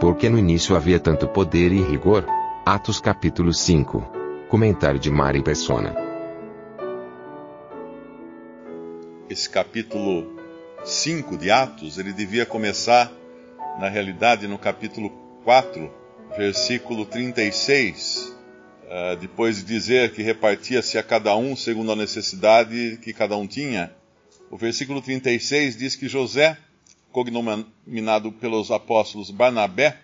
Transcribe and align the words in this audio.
Porque 0.00 0.30
no 0.30 0.38
início 0.38 0.74
havia 0.74 0.98
tanto 0.98 1.28
poder 1.28 1.70
e 1.72 1.82
rigor? 1.82 2.24
Atos 2.64 2.98
capítulo 2.98 3.52
5. 3.52 4.46
Comentário 4.48 4.98
de 4.98 5.10
Mari 5.10 5.42
Persona. 5.42 5.94
Esse 9.28 9.50
capítulo 9.50 10.40
5 10.82 11.36
de 11.36 11.50
Atos, 11.50 11.98
ele 11.98 12.14
devia 12.14 12.46
começar, 12.46 13.12
na 13.78 13.90
realidade, 13.90 14.48
no 14.48 14.58
capítulo 14.58 15.10
4, 15.44 15.92
versículo 16.34 17.04
36, 17.04 18.34
uh, 18.84 19.16
depois 19.16 19.58
de 19.58 19.64
dizer 19.64 20.14
que 20.14 20.22
repartia-se 20.22 20.96
a 20.96 21.02
cada 21.02 21.36
um 21.36 21.54
segundo 21.54 21.92
a 21.92 21.96
necessidade 21.96 22.98
que 23.02 23.12
cada 23.12 23.36
um 23.36 23.46
tinha. 23.46 23.92
O 24.50 24.56
versículo 24.56 25.02
36 25.02 25.76
diz 25.76 25.94
que 25.94 26.08
José, 26.08 26.56
cognominado 27.12 28.32
pelos 28.32 28.70
apóstolos 28.70 29.30
Barnabé, 29.30 29.98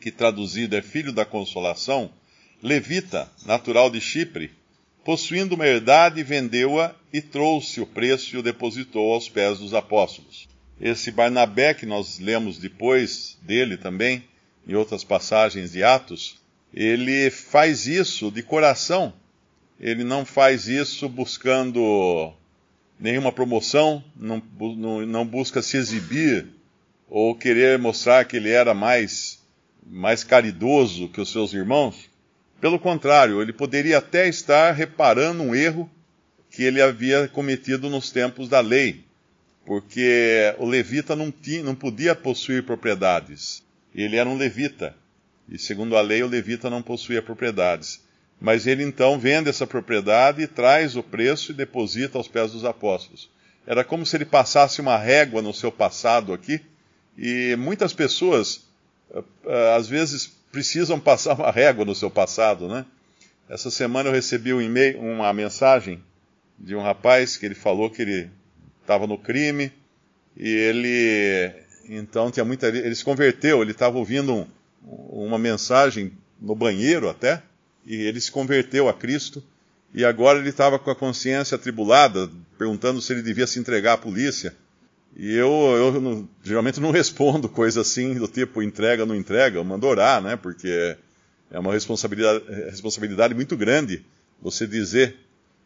que 0.00 0.10
traduzido 0.10 0.76
é 0.76 0.82
filho 0.82 1.12
da 1.12 1.24
consolação, 1.24 2.10
levita, 2.62 3.30
natural 3.44 3.90
de 3.90 4.00
Chipre, 4.00 4.50
possuindo 5.04 5.54
uma 5.54 5.66
herdade, 5.66 6.22
vendeu-a 6.22 6.94
e 7.12 7.20
trouxe 7.20 7.80
o 7.80 7.86
preço 7.86 8.34
e 8.34 8.38
o 8.38 8.42
depositou 8.42 9.12
aos 9.12 9.28
pés 9.28 9.58
dos 9.58 9.74
apóstolos. 9.74 10.48
Esse 10.80 11.10
Barnabé, 11.10 11.74
que 11.74 11.86
nós 11.86 12.18
lemos 12.18 12.58
depois 12.58 13.36
dele 13.42 13.76
também, 13.76 14.22
em 14.66 14.74
outras 14.74 15.02
passagens 15.02 15.72
de 15.72 15.82
Atos, 15.82 16.38
ele 16.72 17.30
faz 17.30 17.86
isso 17.86 18.30
de 18.30 18.42
coração. 18.42 19.12
Ele 19.80 20.04
não 20.04 20.24
faz 20.24 20.68
isso 20.68 21.08
buscando 21.08 22.32
nenhuma 22.98 23.32
promoção, 23.32 24.02
não, 24.16 24.42
não, 25.06 25.26
busca 25.26 25.62
se 25.62 25.76
exibir 25.76 26.46
ou 27.08 27.34
querer 27.34 27.78
mostrar 27.78 28.24
que 28.24 28.36
ele 28.36 28.50
era 28.50 28.74
mais, 28.74 29.38
mais 29.86 30.24
caridoso 30.24 31.08
que 31.08 31.20
os 31.20 31.30
seus 31.30 31.52
irmãos. 31.52 32.08
Pelo 32.60 32.78
contrário, 32.78 33.40
ele 33.40 33.52
poderia 33.52 33.98
até 33.98 34.28
estar 34.28 34.72
reparando 34.72 35.42
um 35.42 35.54
erro 35.54 35.88
que 36.50 36.62
ele 36.64 36.82
havia 36.82 37.28
cometido 37.28 37.88
nos 37.88 38.10
tempos 38.10 38.48
da 38.48 38.60
lei, 38.60 39.04
porque 39.64 40.54
o 40.58 40.66
levita 40.66 41.14
não, 41.14 41.30
tinha, 41.30 41.62
não 41.62 41.74
podia 41.74 42.14
possuir 42.14 42.64
propriedades. 42.64 43.62
Ele 43.94 44.16
era 44.16 44.28
um 44.28 44.36
levita, 44.36 44.94
e 45.48 45.58
segundo 45.58 45.96
a 45.96 46.00
lei, 46.00 46.22
o 46.22 46.26
levita 46.26 46.68
não 46.68 46.82
possuía 46.82 47.22
propriedades. 47.22 48.02
Mas 48.40 48.66
ele 48.66 48.84
então 48.84 49.18
vende 49.18 49.48
essa 49.48 49.66
propriedade, 49.66 50.46
traz 50.46 50.96
o 50.96 51.02
preço 51.02 51.52
e 51.52 51.54
deposita 51.54 52.18
aos 52.18 52.28
pés 52.28 52.52
dos 52.52 52.64
apóstolos. 52.64 53.30
Era 53.66 53.84
como 53.84 54.06
se 54.06 54.16
ele 54.16 54.24
passasse 54.24 54.80
uma 54.80 54.96
régua 54.96 55.42
no 55.42 55.52
seu 55.52 55.72
passado 55.72 56.32
aqui, 56.32 56.60
e 57.16 57.56
muitas 57.56 57.92
pessoas, 57.92 58.62
eh, 59.12 59.22
eh, 59.46 59.76
às 59.76 59.88
vezes, 59.88 60.38
precisam 60.52 61.00
passar 61.00 61.34
uma 61.34 61.50
régua 61.50 61.84
no 61.84 61.94
seu 61.94 62.10
passado, 62.10 62.68
né? 62.68 62.86
Essa 63.48 63.70
semana 63.70 64.08
eu 64.08 64.12
recebi 64.12 64.52
um 64.52 64.60
e-mail, 64.60 65.00
uma 65.00 65.32
mensagem 65.32 66.02
de 66.58 66.76
um 66.76 66.82
rapaz 66.82 67.36
que 67.36 67.46
ele 67.46 67.54
falou 67.54 67.90
que 67.90 68.02
ele 68.02 68.30
estava 68.82 69.06
no 69.06 69.16
crime 69.16 69.72
e 70.36 70.48
ele 70.48 71.52
então 71.88 72.30
tinha 72.30 72.44
muita 72.44 72.68
ele 72.68 72.94
se 72.94 73.04
converteu, 73.04 73.62
ele 73.62 73.70
estava 73.70 73.96
ouvindo 73.96 74.34
um, 74.34 74.46
uma 75.26 75.38
mensagem 75.38 76.12
no 76.40 76.54
banheiro 76.54 77.08
até 77.08 77.42
e 77.88 78.02
ele 78.02 78.20
se 78.20 78.30
converteu 78.30 78.86
a 78.86 78.92
Cristo 78.92 79.42
e 79.94 80.04
agora 80.04 80.38
ele 80.38 80.50
estava 80.50 80.78
com 80.78 80.90
a 80.90 80.94
consciência 80.94 81.54
atribulada, 81.54 82.30
perguntando 82.58 83.00
se 83.00 83.10
ele 83.14 83.22
devia 83.22 83.46
se 83.46 83.58
entregar 83.58 83.94
à 83.94 83.98
polícia. 83.98 84.54
E 85.16 85.34
eu, 85.34 85.50
eu 85.50 85.98
não, 85.98 86.28
geralmente 86.44 86.78
não 86.78 86.90
respondo 86.92 87.48
coisa 87.48 87.80
assim 87.80 88.12
do 88.14 88.28
tipo 88.28 88.62
entrega 88.62 89.04
ou 89.04 89.08
não 89.08 89.16
entrega, 89.16 89.56
eu 89.56 89.64
mando 89.64 89.86
orar, 89.86 90.22
né? 90.22 90.36
Porque 90.36 90.96
é 91.50 91.58
uma 91.58 91.72
responsabilidade, 91.72 92.44
responsabilidade 92.68 93.34
muito 93.34 93.56
grande 93.56 94.04
você 94.40 94.66
dizer 94.66 95.16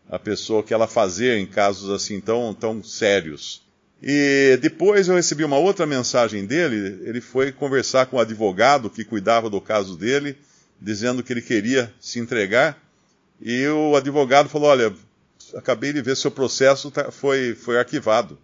à 0.08 0.16
pessoa 0.16 0.60
o 0.60 0.62
que 0.62 0.72
ela 0.72 0.86
fazer 0.86 1.38
em 1.38 1.46
casos 1.46 1.90
assim 1.90 2.20
tão, 2.20 2.54
tão 2.54 2.84
sérios. 2.84 3.62
E 4.00 4.56
depois 4.62 5.08
eu 5.08 5.16
recebi 5.16 5.42
uma 5.42 5.58
outra 5.58 5.86
mensagem 5.86 6.46
dele, 6.46 7.00
ele 7.04 7.20
foi 7.20 7.50
conversar 7.50 8.06
com 8.06 8.16
o 8.16 8.20
advogado 8.20 8.88
que 8.88 9.04
cuidava 9.04 9.50
do 9.50 9.60
caso 9.60 9.96
dele, 9.96 10.36
dizendo 10.82 11.22
que 11.22 11.32
ele 11.32 11.42
queria 11.42 11.92
se 12.00 12.18
entregar, 12.18 12.78
e 13.40 13.66
o 13.68 13.96
advogado 13.96 14.48
falou, 14.48 14.68
olha, 14.68 14.94
acabei 15.54 15.92
de 15.92 16.02
ver 16.02 16.16
seu 16.16 16.30
processo 16.30 16.90
tá, 16.90 17.10
foi, 17.10 17.54
foi 17.54 17.78
arquivado 17.78 18.38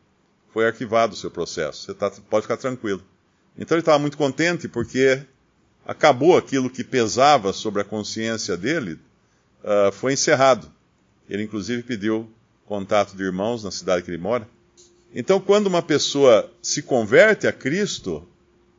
foi 0.52 0.66
arquivado 0.66 1.14
o 1.14 1.16
seu 1.16 1.30
processo. 1.30 1.84
Você 1.84 1.94
tá, 1.94 2.10
pode 2.28 2.42
ficar 2.42 2.56
tranquilo. 2.56 3.02
Então 3.56 3.76
ele 3.76 3.82
estava 3.82 3.98
muito 3.98 4.16
contente 4.16 4.68
porque 4.68 5.22
acabou 5.86 6.36
aquilo 6.36 6.70
que 6.70 6.84
pesava 6.84 7.52
sobre 7.52 7.82
a 7.82 7.84
consciência 7.84 8.56
dele, 8.56 8.98
uh, 9.62 9.92
foi 9.92 10.14
encerrado. 10.14 10.68
Ele 11.28 11.42
inclusive 11.42 11.82
pediu 11.82 12.28
contato 12.66 13.16
de 13.16 13.22
irmãos 13.22 13.64
na 13.64 13.70
cidade 13.70 14.02
que 14.02 14.10
ele 14.10 14.18
mora. 14.18 14.48
Então, 15.14 15.40
quando 15.40 15.68
uma 15.68 15.80
pessoa 15.80 16.52
se 16.60 16.82
converte 16.82 17.46
a 17.46 17.52
Cristo, 17.52 18.28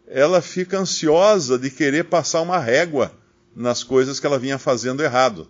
ela 0.07 0.41
fica 0.41 0.77
ansiosa 0.77 1.57
de 1.57 1.71
querer 1.71 2.03
passar 2.03 2.41
uma 2.41 2.59
régua 2.59 3.11
nas 3.55 3.83
coisas 3.83 4.19
que 4.19 4.25
ela 4.25 4.39
vinha 4.39 4.57
fazendo 4.57 5.03
errado. 5.03 5.47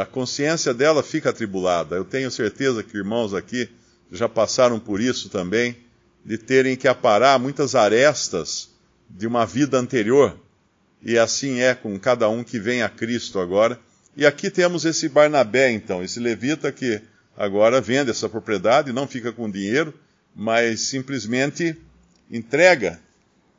A 0.00 0.06
consciência 0.06 0.74
dela 0.74 1.02
fica 1.02 1.30
atribulada. 1.30 1.96
Eu 1.96 2.04
tenho 2.04 2.30
certeza 2.30 2.82
que 2.82 2.96
irmãos 2.96 3.34
aqui 3.34 3.68
já 4.10 4.28
passaram 4.28 4.80
por 4.80 5.00
isso 5.00 5.28
também, 5.28 5.76
de 6.24 6.38
terem 6.38 6.76
que 6.76 6.88
aparar 6.88 7.38
muitas 7.38 7.74
arestas 7.74 8.70
de 9.08 9.26
uma 9.26 9.46
vida 9.46 9.78
anterior. 9.78 10.38
E 11.02 11.18
assim 11.18 11.60
é 11.60 11.74
com 11.74 11.98
cada 11.98 12.28
um 12.28 12.42
que 12.42 12.58
vem 12.58 12.82
a 12.82 12.88
Cristo 12.88 13.38
agora. 13.38 13.78
E 14.16 14.26
aqui 14.26 14.50
temos 14.50 14.84
esse 14.84 15.08
Barnabé, 15.08 15.70
então, 15.70 16.02
esse 16.02 16.18
levita 16.18 16.72
que 16.72 17.00
agora 17.36 17.80
vende 17.80 18.10
essa 18.10 18.28
propriedade, 18.28 18.92
não 18.92 19.06
fica 19.06 19.30
com 19.30 19.48
dinheiro, 19.48 19.94
mas 20.34 20.80
simplesmente 20.80 21.76
entrega 22.30 23.00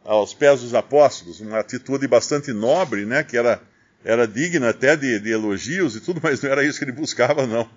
aos 0.10 0.34
pés 0.34 0.62
dos 0.62 0.74
apóstolos, 0.74 1.40
uma 1.40 1.60
atitude 1.60 2.08
bastante 2.08 2.52
nobre, 2.52 3.06
né, 3.06 3.24
que 3.24 3.38
era, 3.38 3.62
era 4.04 4.28
digna 4.28 4.70
até 4.70 4.96
de, 4.96 5.20
de 5.20 5.30
elogios 5.30 5.96
e 5.96 6.02
tudo, 6.02 6.20
mas 6.24 6.42
não 6.42 6.50
era 6.50 6.64
isso 6.64 6.80
que 6.80 6.86
ele 6.86 6.92
buscava, 6.92 7.46
não. 7.46 7.70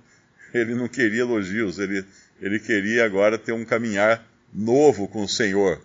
Ele 0.54 0.74
não 0.74 0.88
queria 0.88 1.20
elogios, 1.20 1.78
ele 1.78 2.04
ele 2.40 2.58
queria 2.58 3.04
agora 3.04 3.38
ter 3.38 3.52
um 3.52 3.64
caminhar 3.64 4.26
novo 4.52 5.06
com 5.06 5.22
o 5.22 5.28
Senhor, 5.28 5.80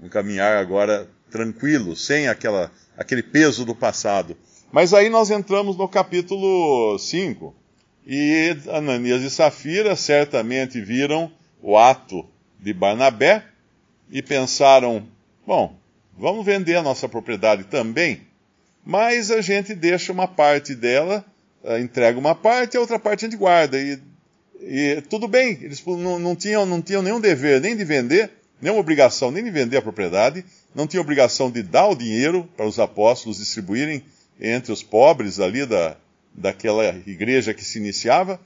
um 0.00 0.08
caminhar 0.08 0.56
agora 0.56 1.08
tranquilo, 1.30 1.94
sem 1.94 2.26
aquela, 2.26 2.72
aquele 2.98 3.22
peso 3.22 3.64
do 3.64 3.76
passado. 3.76 4.36
Mas 4.72 4.92
aí 4.92 5.08
nós 5.08 5.30
entramos 5.30 5.76
no 5.76 5.86
capítulo 5.86 6.98
5, 6.98 7.54
e 8.04 8.56
Ananias 8.70 9.22
e 9.22 9.30
Safira 9.30 9.94
certamente 9.94 10.80
viram 10.80 11.30
o 11.62 11.78
ato 11.78 12.26
de 12.58 12.72
Barnabé 12.72 13.44
e 14.10 14.20
pensaram: 14.20 15.06
bom, 15.46 15.79
vamos 16.20 16.44
vender 16.44 16.76
a 16.76 16.82
nossa 16.82 17.08
propriedade 17.08 17.64
também, 17.64 18.20
mas 18.84 19.30
a 19.30 19.40
gente 19.40 19.74
deixa 19.74 20.12
uma 20.12 20.28
parte 20.28 20.74
dela, 20.74 21.24
eh, 21.64 21.80
entrega 21.80 22.18
uma 22.18 22.34
parte 22.34 22.76
a 22.76 22.80
outra 22.80 22.98
parte 22.98 23.24
a 23.24 23.28
gente 23.28 23.38
guarda. 23.38 23.76
E 23.76 23.98
e 24.62 25.02
tudo 25.08 25.26
bem, 25.26 25.58
eles 25.62 25.82
não, 25.86 26.18
não, 26.18 26.36
tinham, 26.36 26.66
não 26.66 26.82
tinham 26.82 27.02
nenhum 27.02 27.20
dever 27.20 27.60
nem 27.60 27.74
de 27.74 27.84
vender, 27.84 28.30
nenhuma 28.60 28.80
obrigação 28.80 29.30
nem 29.30 29.42
de 29.42 29.50
vender 29.50 29.78
a 29.78 29.82
propriedade, 29.82 30.44
não 30.74 30.86
tinham 30.86 31.02
obrigação 31.02 31.50
de 31.50 31.62
dar 31.62 31.88
o 31.88 31.94
dinheiro 31.94 32.48
para 32.56 32.66
os 32.66 32.78
apóstolos 32.78 33.38
distribuírem 33.38 34.04
entre 34.38 34.70
os 34.70 34.82
pobres 34.82 35.40
ali 35.40 35.64
da, 35.64 35.96
daquela 36.34 36.88
igreja 37.06 37.54
que 37.54 37.64
se 37.64 37.78
iniciava, 37.78 38.38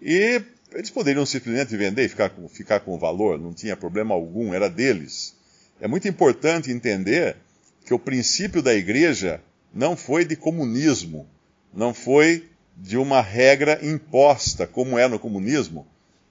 e 0.00 0.42
eles 0.72 0.90
poderiam 0.90 1.24
simplesmente 1.24 1.76
vender 1.76 2.04
e 2.04 2.08
ficar 2.08 2.30
com, 2.30 2.46
ficar 2.48 2.80
com 2.80 2.94
o 2.94 2.98
valor, 2.98 3.38
não 3.38 3.54
tinha 3.54 3.76
problema 3.76 4.14
algum, 4.14 4.52
era 4.52 4.68
deles. 4.68 5.34
É 5.82 5.88
muito 5.88 6.06
importante 6.06 6.70
entender 6.70 7.36
que 7.84 7.92
o 7.92 7.98
princípio 7.98 8.62
da 8.62 8.72
igreja 8.72 9.42
não 9.74 9.96
foi 9.96 10.24
de 10.24 10.36
comunismo, 10.36 11.26
não 11.74 11.92
foi 11.92 12.48
de 12.76 12.96
uma 12.96 13.20
regra 13.20 13.80
imposta, 13.84 14.64
como 14.64 14.96
é 14.96 15.08
no 15.08 15.18
comunismo, 15.18 15.84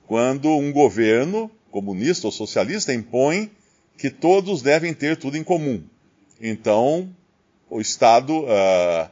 quando 0.08 0.48
um 0.48 0.72
governo 0.72 1.52
comunista 1.70 2.28
ou 2.28 2.32
socialista 2.32 2.94
impõe 2.94 3.52
que 3.98 4.10
todos 4.10 4.62
devem 4.62 4.94
ter 4.94 5.18
tudo 5.18 5.36
em 5.36 5.44
comum. 5.44 5.84
Então, 6.40 7.14
o 7.70 7.82
Estado, 7.82 8.46
uh, 8.46 9.10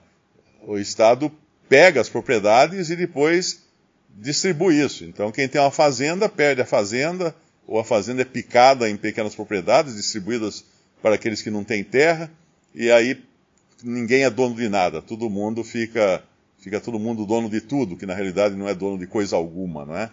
o 0.65 0.77
Estado 0.77 1.29
pega 1.67 1.99
as 1.99 2.07
propriedades 2.07 2.89
e 2.89 2.95
depois 2.95 3.61
distribui 4.07 4.81
isso. 4.81 5.03
Então, 5.03 5.33
quem 5.33 5.49
tem 5.49 5.59
uma 5.59 5.69
fazenda 5.69 6.29
perde 6.29 6.61
a 6.61 6.65
fazenda, 6.65 7.35
ou 7.69 7.79
a 7.79 7.83
fazenda 7.83 8.23
é 8.23 8.25
picada 8.25 8.89
em 8.89 8.97
pequenas 8.97 9.35
propriedades, 9.35 9.95
distribuídas 9.95 10.65
para 11.03 11.13
aqueles 11.13 11.39
que 11.43 11.51
não 11.51 11.63
têm 11.63 11.83
terra, 11.83 12.29
e 12.73 12.89
aí 12.89 13.23
ninguém 13.83 14.23
é 14.23 14.29
dono 14.29 14.55
de 14.55 14.67
nada. 14.67 15.03
Todo 15.03 15.29
mundo 15.29 15.63
fica, 15.63 16.23
fica 16.57 16.81
todo 16.81 16.97
mundo 16.97 17.27
dono 17.27 17.47
de 17.47 17.61
tudo, 17.61 17.95
que 17.95 18.07
na 18.07 18.15
realidade 18.15 18.55
não 18.55 18.67
é 18.67 18.73
dono 18.73 18.97
de 18.97 19.05
coisa 19.05 19.35
alguma, 19.35 19.85
não 19.85 19.95
é? 19.95 20.09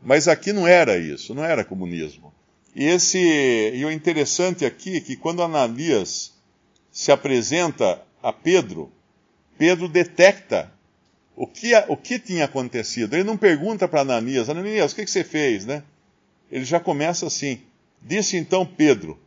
Mas 0.00 0.28
aqui 0.28 0.52
não 0.52 0.68
era 0.68 0.96
isso, 0.96 1.34
não 1.34 1.44
era 1.44 1.64
comunismo. 1.64 2.32
E, 2.76 2.84
esse, 2.84 3.18
e 3.18 3.84
o 3.84 3.90
interessante 3.90 4.64
aqui 4.64 4.96
é 4.96 5.00
que 5.00 5.16
quando 5.16 5.42
Ananias 5.42 6.32
se 6.92 7.10
apresenta 7.10 8.00
a 8.22 8.32
Pedro, 8.32 8.92
Pedro 9.58 9.88
detecta 9.88 10.70
o 11.34 11.44
que, 11.44 11.74
o 11.88 11.96
que 11.96 12.20
tinha 12.20 12.44
acontecido. 12.44 13.14
Ele 13.14 13.24
não 13.24 13.36
pergunta 13.36 13.88
para 13.88 14.02
Ananias, 14.02 14.48
Ananias, 14.48 14.92
o 14.92 14.94
que, 14.94 15.04
que 15.04 15.10
você 15.10 15.24
fez, 15.24 15.66
né? 15.66 15.82
Ele 16.54 16.64
já 16.64 16.78
começa 16.78 17.26
assim. 17.26 17.58
Disse 18.00 18.36
então 18.36 18.64
Pedro, 18.64 19.18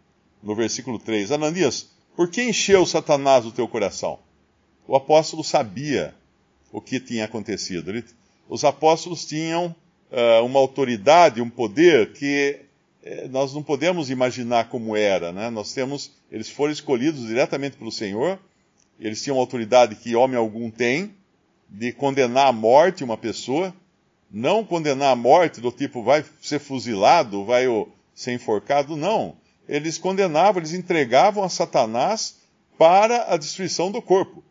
no 0.41 0.55
versículo 0.55 0.97
3, 0.97 1.33
Ananias, 1.33 1.89
por 2.15 2.29
que 2.29 2.41
encheu 2.41 2.85
Satanás 2.85 3.45
o 3.45 3.51
teu 3.51 3.67
coração? 3.67 4.17
O 4.87 4.95
apóstolo 4.95 5.43
sabia 5.43 6.15
o 6.71 6.79
que 6.79 7.01
tinha 7.01 7.25
acontecido. 7.25 7.89
Ele, 7.89 8.05
os 8.47 8.63
apóstolos 8.63 9.25
tinham 9.25 9.75
uh, 10.09 10.45
uma 10.45 10.57
autoridade, 10.57 11.41
um 11.41 11.49
poder 11.49 12.13
que 12.13 12.61
uh, 13.03 13.27
nós 13.27 13.53
não 13.53 13.61
podemos 13.61 14.09
imaginar 14.09 14.69
como 14.69 14.95
era. 14.95 15.33
Né? 15.33 15.49
Nós 15.49 15.73
temos, 15.73 16.13
eles 16.31 16.49
foram 16.49 16.71
escolhidos 16.71 17.27
diretamente 17.27 17.75
pelo 17.75 17.91
Senhor, 17.91 18.39
eles 18.97 19.21
tinham 19.21 19.37
autoridade 19.37 19.95
que 19.95 20.15
homem 20.15 20.37
algum 20.37 20.71
tem, 20.71 21.13
de 21.67 21.91
condenar 21.91 22.47
à 22.47 22.51
morte 22.53 23.03
uma 23.03 23.17
pessoa, 23.17 23.75
não 24.31 24.63
condenar 24.63 25.13
à 25.13 25.15
morte 25.15 25.61
do 25.61 25.71
tipo 25.71 26.03
vai 26.03 26.23
ser 26.41 26.59
fuzilado, 26.59 27.45
vai 27.45 27.65
ser 28.13 28.33
enforcado, 28.33 28.95
não. 28.95 29.35
Eles 29.67 29.97
condenavam, 29.97 30.61
eles 30.61 30.73
entregavam 30.73 31.43
a 31.43 31.49
Satanás 31.49 32.37
para 32.77 33.33
a 33.33 33.37
destruição 33.37 33.91
do 33.91 34.01
corpo. 34.01 34.43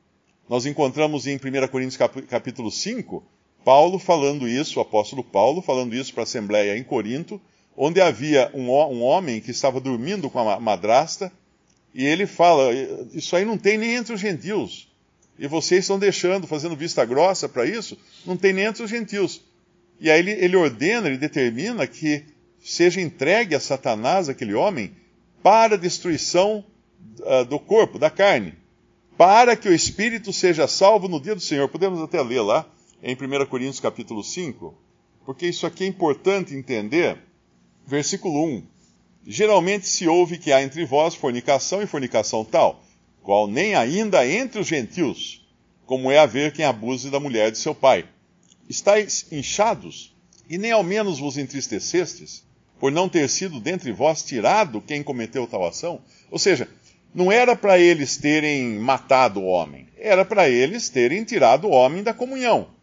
Nós 0.49 0.67
encontramos 0.67 1.27
em 1.27 1.37
1 1.37 1.69
Coríntios 1.69 1.97
capítulo 2.29 2.71
5, 2.71 3.23
Paulo 3.65 3.99
falando 3.99 4.47
isso, 4.47 4.79
o 4.79 4.83
apóstolo 4.83 5.25
Paulo 5.25 5.61
falando 5.61 5.95
isso 5.95 6.13
para 6.13 6.23
a 6.23 6.25
Assembleia 6.25 6.79
em 6.79 6.85
Corinto, 6.85 7.41
onde 7.77 8.01
havia 8.01 8.51
um, 8.55 8.71
um 8.71 9.03
homem 9.03 9.41
que 9.41 9.51
estava 9.51 9.81
dormindo 9.81 10.31
com 10.31 10.39
a 10.39 10.61
madrasta, 10.61 11.33
e 11.93 12.05
ele 12.05 12.27
fala: 12.27 12.73
Isso 13.13 13.35
aí 13.35 13.45
não 13.45 13.59
tem 13.59 13.77
nem 13.77 13.97
entre 13.97 14.15
os 14.15 14.21
gentios. 14.21 14.89
E 15.39 15.47
vocês 15.49 15.81
estão 15.81 15.99
deixando, 15.99 16.47
fazendo 16.47 16.77
vista 16.77 17.05
grossa 17.05 17.49
para 17.49 17.67
isso, 17.67 17.99
não 18.25 18.37
tem 18.37 18.53
nem 18.53 18.67
entre 18.67 18.83
os 18.83 18.91
gentios. 18.91 19.43
E 20.01 20.11
aí 20.11 20.19
ele, 20.19 20.33
ele 20.33 20.57
ordena, 20.57 21.09
ele 21.09 21.17
determina 21.17 21.87
que 21.87 22.25
seja 22.61 23.01
entregue 23.01 23.55
a 23.55 23.61
Satanás, 23.61 24.29
aquele 24.29 24.55
homem, 24.55 24.95
para 25.43 25.75
a 25.77 25.79
destruição 25.79 26.65
uh, 27.21 27.45
do 27.45 27.59
corpo, 27.59 27.99
da 27.99 28.11
carne, 28.11 28.55
para 29.17 29.57
que 29.57 29.69
o 29.69 29.75
espírito 29.75 30.33
seja 30.33 30.67
salvo 30.67 31.09
no 31.09 31.21
dia 31.21 31.35
do 31.35 31.41
Senhor. 31.41 31.69
Podemos 31.69 32.01
até 32.01 32.21
ler 32.21 32.41
lá, 32.41 32.67
em 33.03 33.15
1 33.15 33.47
Coríntios 33.47 33.81
capítulo 33.81 34.23
5, 34.23 34.75
porque 35.25 35.47
isso 35.47 35.67
aqui 35.67 35.85
é 35.85 35.87
importante 35.87 36.55
entender. 36.55 37.17
Versículo 37.87 38.45
1. 38.45 38.63
Geralmente 39.27 39.89
se 39.89 40.07
ouve 40.07 40.39
que 40.39 40.53
há 40.53 40.63
entre 40.63 40.85
vós 40.85 41.15
fornicação 41.15 41.83
e 41.83 41.87
fornicação 41.87 42.45
tal, 42.45 42.83
qual 43.23 43.47
nem 43.47 43.75
ainda 43.75 44.27
entre 44.27 44.61
os 44.61 44.67
gentios, 44.67 45.45
como 45.85 46.11
é 46.11 46.19
haver 46.19 46.53
quem 46.53 46.65
abuse 46.65 47.11
da 47.11 47.21
mulher 47.21 47.51
de 47.51 47.59
seu 47.59 47.75
pai. 47.75 48.09
Estais 48.69 49.27
inchados, 49.31 50.15
e 50.49 50.59
nem 50.59 50.73
ao 50.73 50.83
menos 50.83 51.19
vos 51.19 51.39
entristecestes, 51.39 52.45
por 52.79 52.93
não 52.93 53.09
ter 53.09 53.29
sido 53.29 53.61
dentre 53.61 53.93
vós 53.93 54.23
tirado 54.23 54.81
quem 54.81 55.03
cometeu 55.03 55.47
tal 55.47 55.67
ação? 55.67 56.01
Ou 56.31 56.39
seja, 56.39 56.69
não 57.15 57.33
era 57.33 57.57
para 57.57 57.79
eles 57.79 58.17
terem 58.17 58.79
matado 58.79 59.41
o 59.41 59.47
homem, 59.47 59.89
era 59.97 60.25
para 60.25 60.49
eles 60.49 60.89
terem 60.89 61.25
tirado 61.25 61.67
o 61.67 61.71
homem 61.71 62.03
da 62.03 62.13
comunhão 62.13 62.77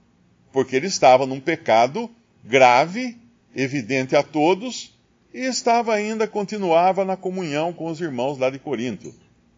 porque 0.53 0.75
ele 0.75 0.85
estava 0.85 1.25
num 1.25 1.39
pecado 1.39 2.09
grave, 2.45 3.18
evidente 3.56 4.15
a 4.15 4.21
todos, 4.21 4.94
e 5.33 5.39
estava 5.39 5.94
ainda, 5.95 6.27
continuava 6.27 7.03
na 7.03 7.18
comunhão 7.18 7.74
com 7.74 7.88
os 7.88 8.00
irmãos 8.00 8.38
lá 8.38 8.51
de 8.51 8.59
Corinto. 8.59 9.13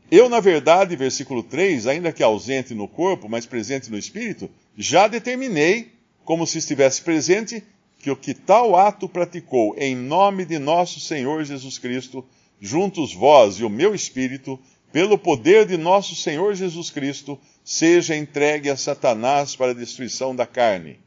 Eu, 0.10 0.30
na 0.30 0.40
verdade, 0.40 0.96
versículo 0.96 1.44
3, 1.44 1.86
ainda 1.86 2.14
que 2.14 2.24
ausente 2.24 2.74
no 2.74 2.88
corpo, 2.88 3.28
mas 3.28 3.46
presente 3.46 3.92
no 3.92 3.98
espírito, 3.98 4.50
já 4.78 5.08
determinei, 5.08 5.92
como 6.26 6.46
se 6.46 6.58
estivesse 6.58 7.04
presente, 7.04 7.64
que 8.00 8.12
o 8.12 8.16
que 8.16 8.34
tal 8.34 8.76
ato 8.76 9.08
praticou 9.08 9.76
em 9.78 9.96
nome 9.96 10.44
de 10.44 10.60
nosso 10.60 11.00
Senhor 11.00 11.46
Jesus 11.46 11.78
Cristo, 11.78 12.26
juntos 12.60 13.14
vós 13.14 13.56
e 13.56 13.64
o 13.64 13.70
meu 13.70 13.96
espírito, 13.96 14.60
pelo 14.92 15.18
poder 15.18 15.66
de 15.66 15.78
nosso 15.78 16.16
Senhor 16.16 16.56
Jesus 16.56 16.90
Cristo, 16.90 17.40
seja 17.64 18.16
entregue 18.16 18.70
a 18.70 18.78
Satanás 18.78 19.56
para 19.56 19.72
a 19.72 19.76
destruição 19.76 20.36
da 20.36 20.46
carne, 20.46 21.00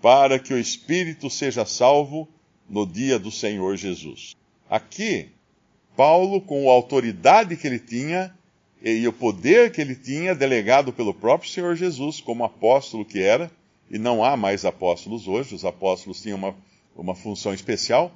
para 0.00 0.38
que 0.38 0.54
o 0.54 0.58
espírito 0.58 1.28
seja 1.28 1.64
salvo 1.64 2.28
no 2.68 2.86
dia 2.86 3.18
do 3.18 3.30
Senhor 3.30 3.76
Jesus. 3.76 4.34
Aqui, 4.70 5.28
Paulo, 5.94 6.40
com 6.40 6.70
a 6.70 6.72
autoridade 6.72 7.56
que 7.56 7.66
ele 7.66 7.78
tinha 7.78 8.34
e 8.82 9.06
o 9.06 9.12
poder 9.12 9.70
que 9.70 9.80
ele 9.80 9.94
tinha, 9.94 10.34
delegado 10.34 10.92
pelo 10.92 11.12
próprio 11.12 11.50
Senhor 11.50 11.76
Jesus, 11.76 12.20
como 12.20 12.44
apóstolo 12.44 13.04
que 13.04 13.20
era, 13.20 13.50
e 13.92 13.98
não 13.98 14.24
há 14.24 14.38
mais 14.38 14.64
apóstolos 14.64 15.28
hoje, 15.28 15.54
os 15.54 15.66
apóstolos 15.66 16.22
tinham 16.22 16.38
uma, 16.38 16.56
uma 16.96 17.14
função 17.14 17.52
especial, 17.52 18.10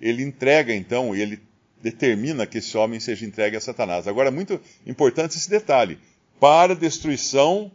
ele 0.00 0.22
entrega 0.22 0.74
então, 0.74 1.14
ele 1.14 1.38
determina 1.82 2.46
que 2.46 2.58
esse 2.58 2.78
homem 2.78 2.98
seja 2.98 3.26
entregue 3.26 3.54
a 3.54 3.60
Satanás. 3.60 4.08
Agora, 4.08 4.30
muito 4.30 4.58
importante 4.86 5.36
esse 5.36 5.50
detalhe: 5.50 5.98
para 6.40 6.74
destruição, 6.74 7.70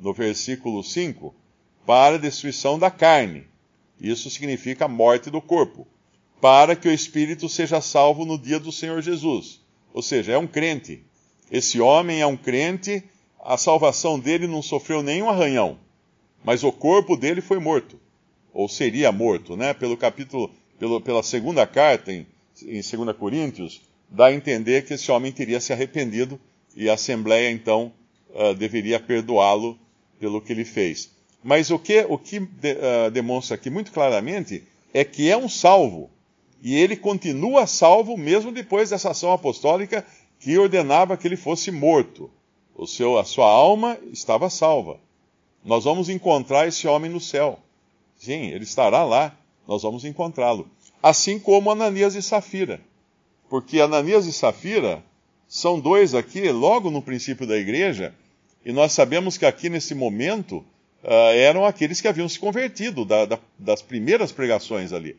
no 0.00 0.14
versículo 0.14 0.82
5, 0.82 1.34
para 1.84 2.18
destruição 2.18 2.78
da 2.78 2.90
carne. 2.90 3.46
Isso 4.00 4.30
significa 4.30 4.86
a 4.86 4.88
morte 4.88 5.30
do 5.30 5.42
corpo. 5.42 5.86
Para 6.40 6.74
que 6.76 6.88
o 6.88 6.92
espírito 6.92 7.48
seja 7.48 7.80
salvo 7.80 8.24
no 8.24 8.38
dia 8.38 8.58
do 8.58 8.72
Senhor 8.72 9.00
Jesus. 9.02 9.60
Ou 9.92 10.02
seja, 10.02 10.32
é 10.32 10.38
um 10.38 10.46
crente. 10.46 11.02
Esse 11.50 11.80
homem 11.80 12.20
é 12.20 12.26
um 12.26 12.36
crente, 12.36 13.02
a 13.42 13.56
salvação 13.56 14.18
dele 14.18 14.46
não 14.46 14.60
sofreu 14.60 15.02
nenhum 15.02 15.30
arranhão, 15.30 15.78
mas 16.46 16.64
o 16.64 16.72
corpo 16.72 17.14
dele 17.14 17.42
foi 17.42 17.58
morto, 17.58 18.00
ou 18.54 18.68
seria 18.68 19.12
morto, 19.12 19.54
né? 19.54 19.74
Pelo 19.74 19.98
capítulo, 19.98 20.50
pelo, 20.78 21.00
pela 21.00 21.22
segunda 21.22 21.66
carta, 21.66 22.10
em 22.10 22.26
em 22.62 22.80
2 22.80 23.16
Coríntios, 23.16 23.82
dá 24.08 24.26
a 24.26 24.32
entender 24.32 24.86
que 24.86 24.94
esse 24.94 25.10
homem 25.10 25.32
teria 25.32 25.60
se 25.60 25.72
arrependido 25.72 26.40
e 26.74 26.88
a 26.88 26.94
Assembleia, 26.94 27.50
então, 27.50 27.92
uh, 28.30 28.54
deveria 28.54 29.00
perdoá-lo 29.00 29.78
pelo 30.18 30.40
que 30.40 30.52
ele 30.52 30.64
fez. 30.64 31.10
Mas 31.42 31.70
o 31.70 31.78
que, 31.78 32.04
o 32.08 32.18
que 32.18 32.40
de, 32.40 32.72
uh, 32.72 33.10
demonstra 33.10 33.54
aqui 33.54 33.70
muito 33.70 33.92
claramente 33.92 34.62
é 34.92 35.04
que 35.04 35.30
é 35.30 35.36
um 35.36 35.48
salvo. 35.48 36.10
E 36.62 36.74
ele 36.74 36.96
continua 36.96 37.66
salvo 37.66 38.16
mesmo 38.16 38.50
depois 38.50 38.90
dessa 38.90 39.10
ação 39.10 39.32
apostólica 39.32 40.04
que 40.38 40.58
ordenava 40.58 41.16
que 41.16 41.26
ele 41.26 41.36
fosse 41.36 41.70
morto. 41.70 42.30
O 42.74 42.86
seu, 42.86 43.18
a 43.18 43.24
sua 43.24 43.46
alma 43.46 43.98
estava 44.12 44.50
salva. 44.50 45.00
Nós 45.66 45.84
vamos 45.84 46.08
encontrar 46.08 46.66
esse 46.66 46.88
homem 46.88 47.10
no 47.10 47.20
céu. 47.20 47.58
Sim, 48.16 48.46
ele 48.46 48.64
estará 48.64 49.04
lá. 49.04 49.36
Nós 49.68 49.82
vamos 49.82 50.04
encontrá-lo 50.04 50.70
assim 51.02 51.38
como 51.38 51.70
Ananias 51.70 52.14
e 52.14 52.22
Safira. 52.22 52.80
Porque 53.48 53.80
Ananias 53.80 54.26
e 54.26 54.32
Safira 54.32 55.02
são 55.46 55.78
dois 55.78 56.14
aqui, 56.14 56.50
logo 56.50 56.90
no 56.90 57.00
princípio 57.00 57.46
da 57.46 57.56
igreja, 57.56 58.12
e 58.64 58.72
nós 58.72 58.92
sabemos 58.92 59.38
que 59.38 59.46
aqui 59.46 59.68
nesse 59.68 59.94
momento 59.94 60.56
uh, 61.04 61.32
eram 61.36 61.64
aqueles 61.64 62.00
que 62.00 62.08
haviam 62.08 62.28
se 62.28 62.40
convertido 62.40 63.04
da, 63.04 63.24
da, 63.24 63.38
das 63.56 63.80
primeiras 63.80 64.32
pregações 64.32 64.92
ali. 64.92 65.16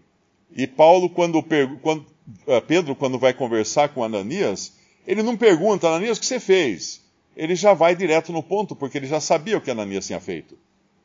E 0.54 0.68
Paulo, 0.68 1.10
quando, 1.10 1.42
quando 1.82 2.06
uh, 2.46 2.62
Pedro, 2.68 2.94
quando 2.94 3.18
vai 3.18 3.34
conversar 3.34 3.90
com 3.90 4.04
Ananias, 4.04 4.74
ele 5.08 5.24
não 5.24 5.38
pergunta, 5.38 5.88
Ananias, 5.88 6.18
o 6.18 6.20
que 6.20 6.28
você 6.28 6.40
fez? 6.42 7.02
Ele 7.38 7.56
já 7.56 7.76
vai 7.76 7.96
direto 7.96 8.34
no 8.34 8.42
ponto, 8.42 8.76
porque 8.76 8.98
ele 8.98 9.06
já 9.06 9.22
sabia 9.22 9.56
o 9.56 9.62
que 9.62 9.70
Ananias 9.70 10.08
tinha 10.08 10.20
feito. 10.20 10.58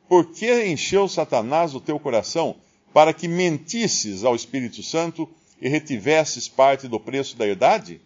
Por 0.09 0.31
que 0.31 0.65
encheu 0.65 1.07
Satanás 1.07 1.75
o 1.75 1.79
teu 1.79 1.99
coração 1.99 2.55
para 2.91 3.13
que 3.13 3.27
mentisses 3.27 4.23
ao 4.23 4.35
Espírito 4.35 4.81
Santo 4.81 5.29
e 5.61 5.69
retivesses 5.69 6.49
parte 6.49 6.87
do 6.87 6.99
preço 6.99 7.37
da 7.37 7.47
herdade? 7.47 8.01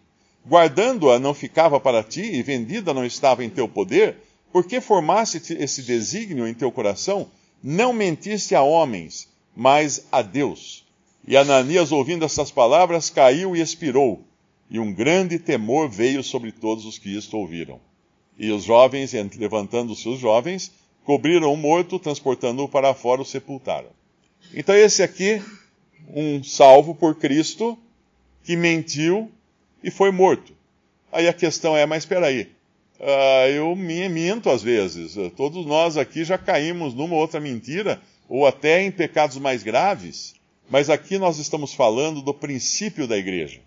Guardando-a 0.46 1.18
não 1.18 1.32
ficava 1.32 1.80
para 1.80 2.04
ti 2.04 2.20
e 2.20 2.42
vendida 2.42 2.92
não 2.92 3.02
estava 3.02 3.42
em 3.42 3.48
teu 3.48 3.66
poder? 3.66 4.16
Por 4.52 4.66
que 4.66 4.78
formaste 4.78 5.54
esse 5.54 5.82
desígnio 5.82 6.46
em 6.46 6.52
teu 6.52 6.70
coração? 6.70 7.30
Não 7.62 7.94
mentiste 7.94 8.54
a 8.54 8.60
homens, 8.60 9.26
mas 9.56 10.06
a 10.12 10.20
Deus. 10.20 10.86
E 11.26 11.34
Ananias, 11.34 11.92
ouvindo 11.92 12.26
essas 12.26 12.50
palavras, 12.50 13.08
caiu 13.08 13.56
e 13.56 13.60
expirou, 13.62 14.22
e 14.70 14.78
um 14.78 14.92
grande 14.92 15.38
temor 15.38 15.88
veio 15.88 16.22
sobre 16.22 16.52
todos 16.52 16.84
os 16.84 16.98
que 16.98 17.16
isto 17.16 17.34
ouviram. 17.34 17.87
E 18.38 18.50
os 18.52 18.64
jovens, 18.64 19.12
levantando-se 19.36 20.08
os 20.08 20.20
jovens, 20.20 20.70
cobriram 21.04 21.52
o 21.52 21.56
morto, 21.56 21.98
transportando-o 21.98 22.68
para 22.68 22.94
fora, 22.94 23.22
o 23.22 23.24
sepultaram. 23.24 23.88
Então, 24.54 24.74
esse 24.74 25.02
aqui, 25.02 25.42
um 26.14 26.42
salvo 26.44 26.94
por 26.94 27.16
Cristo, 27.16 27.76
que 28.44 28.56
mentiu 28.56 29.30
e 29.82 29.90
foi 29.90 30.10
morto. 30.10 30.54
Aí 31.10 31.26
a 31.26 31.32
questão 31.32 31.76
é, 31.76 31.84
mas 31.86 32.02
espera 32.02 32.26
aí, 32.26 32.48
uh, 33.00 33.48
eu 33.48 33.74
minto 33.74 34.50
às 34.50 34.62
vezes. 34.62 35.16
Todos 35.36 35.66
nós 35.66 35.96
aqui 35.96 36.24
já 36.24 36.38
caímos 36.38 36.94
numa 36.94 37.16
outra 37.16 37.40
mentira, 37.40 38.00
ou 38.28 38.46
até 38.46 38.82
em 38.82 38.90
pecados 38.90 39.38
mais 39.38 39.62
graves. 39.62 40.34
Mas 40.70 40.90
aqui 40.90 41.18
nós 41.18 41.38
estamos 41.38 41.72
falando 41.72 42.20
do 42.20 42.34
princípio 42.34 43.06
da 43.06 43.16
igreja. 43.16 43.60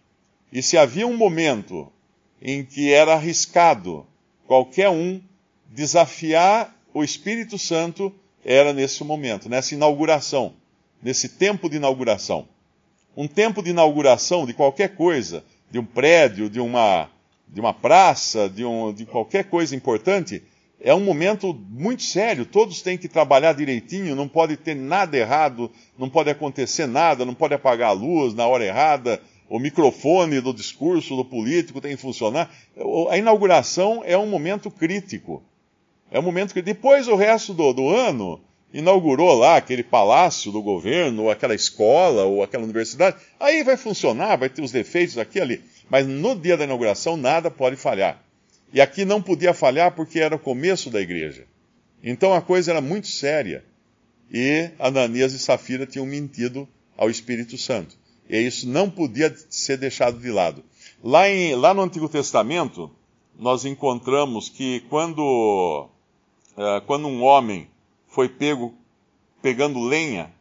E 0.54 0.62
se 0.62 0.78
havia 0.78 1.08
um 1.08 1.18
momento 1.18 1.92
em 2.42 2.64
que 2.64 2.92
era 2.92 3.14
arriscado 3.14 4.06
qualquer 4.52 4.90
um 4.90 5.22
desafiar 5.70 6.76
o 6.94 7.06
Espírito 7.06 7.58
Santo, 7.58 8.14
era 8.44 8.74
nesse 8.74 9.02
momento, 9.02 9.48
nessa 9.48 9.74
inauguração, 9.74 10.56
nesse 11.02 11.30
tempo 11.30 11.70
de 11.70 11.78
inauguração. 11.78 12.50
Um 13.16 13.30
tempo 13.30 13.64
de 13.64 13.70
inauguração 13.70 14.46
de 14.46 14.54
qualquer 14.54 14.94
coisa, 14.94 15.42
de 15.72 15.80
um 15.80 15.86
prédio, 15.86 16.50
de 16.50 16.60
uma, 16.60 17.10
de 17.48 17.62
uma 17.62 17.74
praça, 17.74 18.50
de, 18.50 18.66
um, 18.66 18.92
de 18.92 19.06
qualquer 19.06 19.46
coisa 19.46 19.74
importante, 19.74 20.44
é 20.82 20.94
um 20.94 21.00
momento 21.00 21.54
muito 21.70 22.04
sério. 22.04 22.46
Todos 22.46 22.82
têm 22.82 22.98
que 22.98 23.08
trabalhar 23.08 23.54
direitinho, 23.54 24.18
não 24.18 24.28
pode 24.28 24.58
ter 24.58 24.76
nada 24.76 25.18
errado, 25.18 25.72
não 25.98 26.10
pode 26.10 26.30
acontecer 26.30 26.88
nada, 26.88 27.24
não 27.24 27.34
pode 27.34 27.54
apagar 27.54 27.92
a 27.92 27.94
luz 27.94 28.34
na 28.34 28.46
hora 28.46 28.66
errada, 28.66 29.22
o 29.52 29.60
microfone 29.60 30.40
do 30.40 30.54
discurso 30.54 31.14
do 31.14 31.26
político 31.26 31.82
tem 31.82 31.94
que 31.94 32.02
funcionar. 32.02 32.50
A 33.10 33.18
inauguração 33.18 34.02
é 34.06 34.18
um 34.18 34.26
momento 34.26 34.72
crítico. 34.72 35.44
É 36.10 36.18
um 36.18 36.22
momento 36.22 36.54
que 36.54 36.62
depois 36.62 37.10
o 37.10 37.18
resto 37.18 37.54
do, 37.54 37.74
do 37.74 37.90
ano 37.90 38.42
inaugurou 38.74 39.34
lá 39.34 39.58
aquele 39.58 39.84
palácio 39.84 40.54
do 40.54 40.62
governo, 40.62 41.24
ou 41.24 41.32
aquela 41.32 41.54
escola, 41.54 42.24
ou 42.24 42.42
aquela 42.42 42.64
universidade, 42.64 43.18
aí 43.38 43.62
vai 43.62 43.76
funcionar, 43.76 44.38
vai 44.38 44.48
ter 44.48 44.62
os 44.62 44.72
defeitos 44.72 45.18
aqui 45.18 45.38
e 45.38 45.42
ali. 45.42 45.62
Mas 45.90 46.08
no 46.08 46.34
dia 46.34 46.56
da 46.56 46.64
inauguração 46.64 47.18
nada 47.18 47.52
pode 47.52 47.76
falhar. 47.76 48.24
E 48.72 48.80
aqui 48.80 49.04
não 49.04 49.22
podia 49.22 49.54
falhar 49.54 49.92
porque 49.92 50.22
era 50.22 50.38
o 50.38 50.40
começo 50.40 50.90
da 50.90 51.02
igreja. 51.02 51.44
Então 52.02 52.34
a 52.34 52.42
coisa 52.42 52.72
era 52.72 52.80
muito 52.80 53.08
séria. 53.08 53.66
E 54.32 54.70
Ananias 54.80 55.34
e 55.34 55.40
Safira 55.40 55.86
tinham 55.86 56.06
mentido 56.06 56.66
ao 56.96 57.10
Espírito 57.10 57.58
Santo. 57.58 58.00
E 58.30 58.38
isso 58.38 58.68
não 58.68 58.90
podia 58.90 59.36
ser 59.50 59.78
deixado 59.78 60.20
de 60.20 60.30
lado. 60.30 60.64
Lá, 61.04 61.30
em, 61.30 61.56
lá 61.56 61.74
no 61.74 61.82
Antigo 61.82 62.08
Testamento, 62.08 62.92
nós 63.38 63.66
encontramos 63.66 64.50
que 64.50 64.82
quando, 64.82 65.88
uh, 66.56 66.82
quando 66.86 67.08
um 67.08 67.24
homem 67.24 67.68
foi 68.08 68.30
pego 68.30 68.74
pegando 69.42 69.80
lenha, 69.80 70.32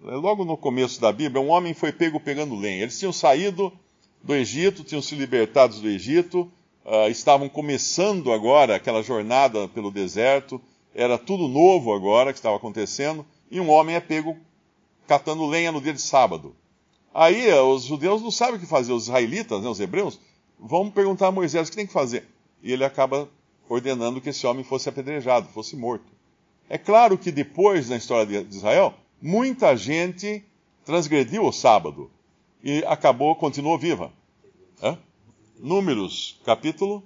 logo 0.00 0.44
no 0.44 0.56
começo 0.56 1.00
da 1.00 1.10
Bíblia, 1.10 1.42
um 1.42 1.50
homem 1.50 1.74
foi 1.74 1.92
pego 1.92 2.20
pegando 2.20 2.54
lenha. 2.54 2.82
Eles 2.82 2.98
tinham 2.98 3.12
saído 3.12 3.72
do 4.22 4.34
Egito, 4.34 4.84
tinham 4.84 5.02
se 5.02 5.14
libertados 5.14 5.80
do 5.80 5.88
Egito, 5.88 6.50
uh, 6.84 7.10
estavam 7.10 7.48
começando 7.48 8.32
agora 8.32 8.76
aquela 8.76 9.02
jornada 9.02 9.68
pelo 9.68 9.90
deserto, 9.90 10.60
era 10.94 11.18
tudo 11.18 11.48
novo 11.48 11.92
agora 11.92 12.32
que 12.32 12.38
estava 12.38 12.56
acontecendo, 12.56 13.26
e 13.50 13.60
um 13.60 13.68
homem 13.68 13.96
é 13.96 14.00
pego 14.00 14.36
catando 15.06 15.44
lenha 15.46 15.72
no 15.72 15.80
dia 15.80 15.92
de 15.92 16.00
sábado. 16.00 16.54
Aí 17.14 17.48
uh, 17.52 17.62
os 17.68 17.84
judeus 17.84 18.20
não 18.20 18.30
sabem 18.32 18.56
o 18.56 18.58
que 18.58 18.66
fazer, 18.66 18.92
os 18.92 19.04
israelitas, 19.04 19.62
né, 19.62 19.68
os 19.68 19.78
hebreus, 19.78 20.18
vão 20.58 20.90
perguntar 20.90 21.28
a 21.28 21.32
Moisés 21.32 21.68
o 21.68 21.70
que 21.70 21.76
tem 21.76 21.86
que 21.86 21.92
fazer. 21.92 22.26
E 22.60 22.72
ele 22.72 22.84
acaba 22.84 23.28
ordenando 23.68 24.20
que 24.20 24.30
esse 24.30 24.44
homem 24.46 24.64
fosse 24.64 24.88
apedrejado, 24.88 25.48
fosse 25.48 25.76
morto. 25.76 26.12
É 26.68 26.76
claro 26.76 27.16
que 27.16 27.30
depois, 27.30 27.88
na 27.88 27.96
história 27.96 28.42
de 28.42 28.56
Israel, 28.56 28.94
muita 29.22 29.76
gente 29.76 30.42
transgrediu 30.84 31.44
o 31.44 31.52
sábado 31.52 32.10
e 32.62 32.82
acabou, 32.86 33.34
continuou 33.36 33.78
viva. 33.78 34.12
É? 34.82 34.96
Números, 35.60 36.40
capítulo, 36.44 37.02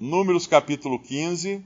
Números 0.00 0.46
capítulo 0.46 0.98
15, 0.98 1.64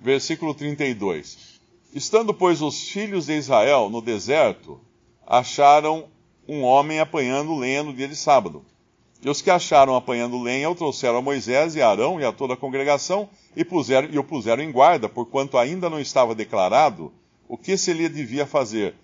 versículo 0.00 0.54
32. 0.54 1.58
Estando, 1.92 2.32
pois, 2.32 2.62
os 2.62 2.88
filhos 2.88 3.26
de 3.26 3.36
Israel 3.36 3.90
no 3.90 4.00
deserto, 4.00 4.80
acharam 5.26 6.08
um 6.48 6.64
homem 6.64 6.98
apanhando 6.98 7.54
lenha 7.54 7.82
no 7.82 7.92
dia 7.92 8.08
de 8.08 8.16
sábado. 8.16 8.64
E 9.22 9.28
os 9.28 9.42
que 9.42 9.50
acharam 9.50 9.94
apanhando 9.94 10.40
lenha 10.40 10.70
o 10.70 10.74
trouxeram 10.74 11.18
a 11.18 11.22
Moisés 11.22 11.74
e 11.74 11.82
a 11.82 11.90
Arão 11.90 12.20
e 12.20 12.24
a 12.24 12.32
toda 12.32 12.54
a 12.54 12.56
congregação 12.56 13.28
e, 13.54 13.64
puseram, 13.64 14.08
e 14.10 14.18
o 14.18 14.24
puseram 14.24 14.62
em 14.62 14.72
guarda, 14.72 15.08
porquanto 15.08 15.58
ainda 15.58 15.90
não 15.90 16.00
estava 16.00 16.34
declarado 16.34 17.12
o 17.48 17.58
que 17.58 17.76
se 17.76 17.92
lhe 17.92 18.08
devia 18.08 18.46
fazer. 18.46 18.94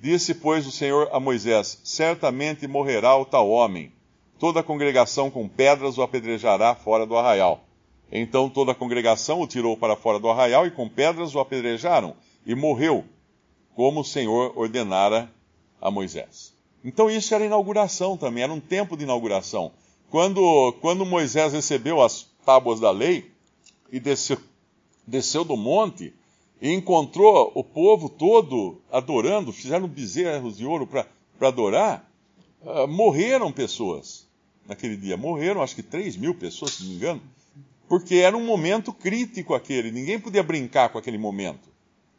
Disse, 0.00 0.34
pois, 0.34 0.66
o 0.66 0.70
Senhor 0.70 1.08
a 1.12 1.18
Moisés: 1.18 1.80
Certamente 1.82 2.66
morrerá 2.66 3.16
o 3.16 3.24
tal 3.24 3.50
homem. 3.50 3.92
Toda 4.38 4.60
a 4.60 4.62
congregação 4.62 5.30
com 5.30 5.48
pedras 5.48 5.98
o 5.98 6.02
apedrejará 6.02 6.74
fora 6.74 7.04
do 7.04 7.16
arraial. 7.16 7.64
Então 8.12 8.48
toda 8.48 8.72
a 8.72 8.74
congregação 8.74 9.40
o 9.40 9.46
tirou 9.46 9.76
para 9.76 9.96
fora 9.96 10.20
do 10.20 10.28
arraial 10.28 10.66
e 10.66 10.70
com 10.70 10.88
pedras 10.88 11.34
o 11.34 11.40
apedrejaram, 11.40 12.14
e 12.46 12.54
morreu, 12.54 13.04
como 13.74 14.00
o 14.00 14.04
Senhor 14.04 14.52
ordenara 14.56 15.30
a 15.80 15.90
Moisés. 15.90 16.53
Então 16.84 17.10
isso 17.10 17.34
era 17.34 17.46
inauguração 17.46 18.16
também, 18.16 18.44
era 18.44 18.52
um 18.52 18.60
tempo 18.60 18.96
de 18.96 19.04
inauguração. 19.04 19.72
Quando, 20.10 20.72
quando 20.80 21.06
Moisés 21.06 21.52
recebeu 21.52 22.02
as 22.02 22.28
tábuas 22.44 22.78
da 22.78 22.90
lei 22.90 23.30
e 23.90 23.98
desceu, 23.98 24.38
desceu 25.06 25.44
do 25.44 25.56
monte 25.56 26.12
e 26.60 26.72
encontrou 26.72 27.50
o 27.54 27.64
povo 27.64 28.08
todo 28.08 28.80
adorando, 28.92 29.52
fizeram 29.52 29.88
bezerros 29.88 30.58
de 30.58 30.66
ouro 30.66 30.86
para 30.86 31.06
adorar, 31.40 32.08
uh, 32.62 32.86
morreram 32.86 33.50
pessoas 33.50 34.26
naquele 34.66 34.96
dia. 34.96 35.16
Morreram 35.16 35.62
acho 35.62 35.74
que 35.74 35.82
3 35.82 36.16
mil 36.16 36.34
pessoas, 36.34 36.72
se 36.72 36.82
não 36.82 36.90
me 36.90 36.96
engano, 36.96 37.22
porque 37.88 38.16
era 38.16 38.36
um 38.36 38.44
momento 38.44 38.92
crítico 38.92 39.54
aquele, 39.54 39.90
ninguém 39.90 40.18
podia 40.18 40.42
brincar 40.42 40.90
com 40.90 40.98
aquele 40.98 41.18
momento. 41.18 41.72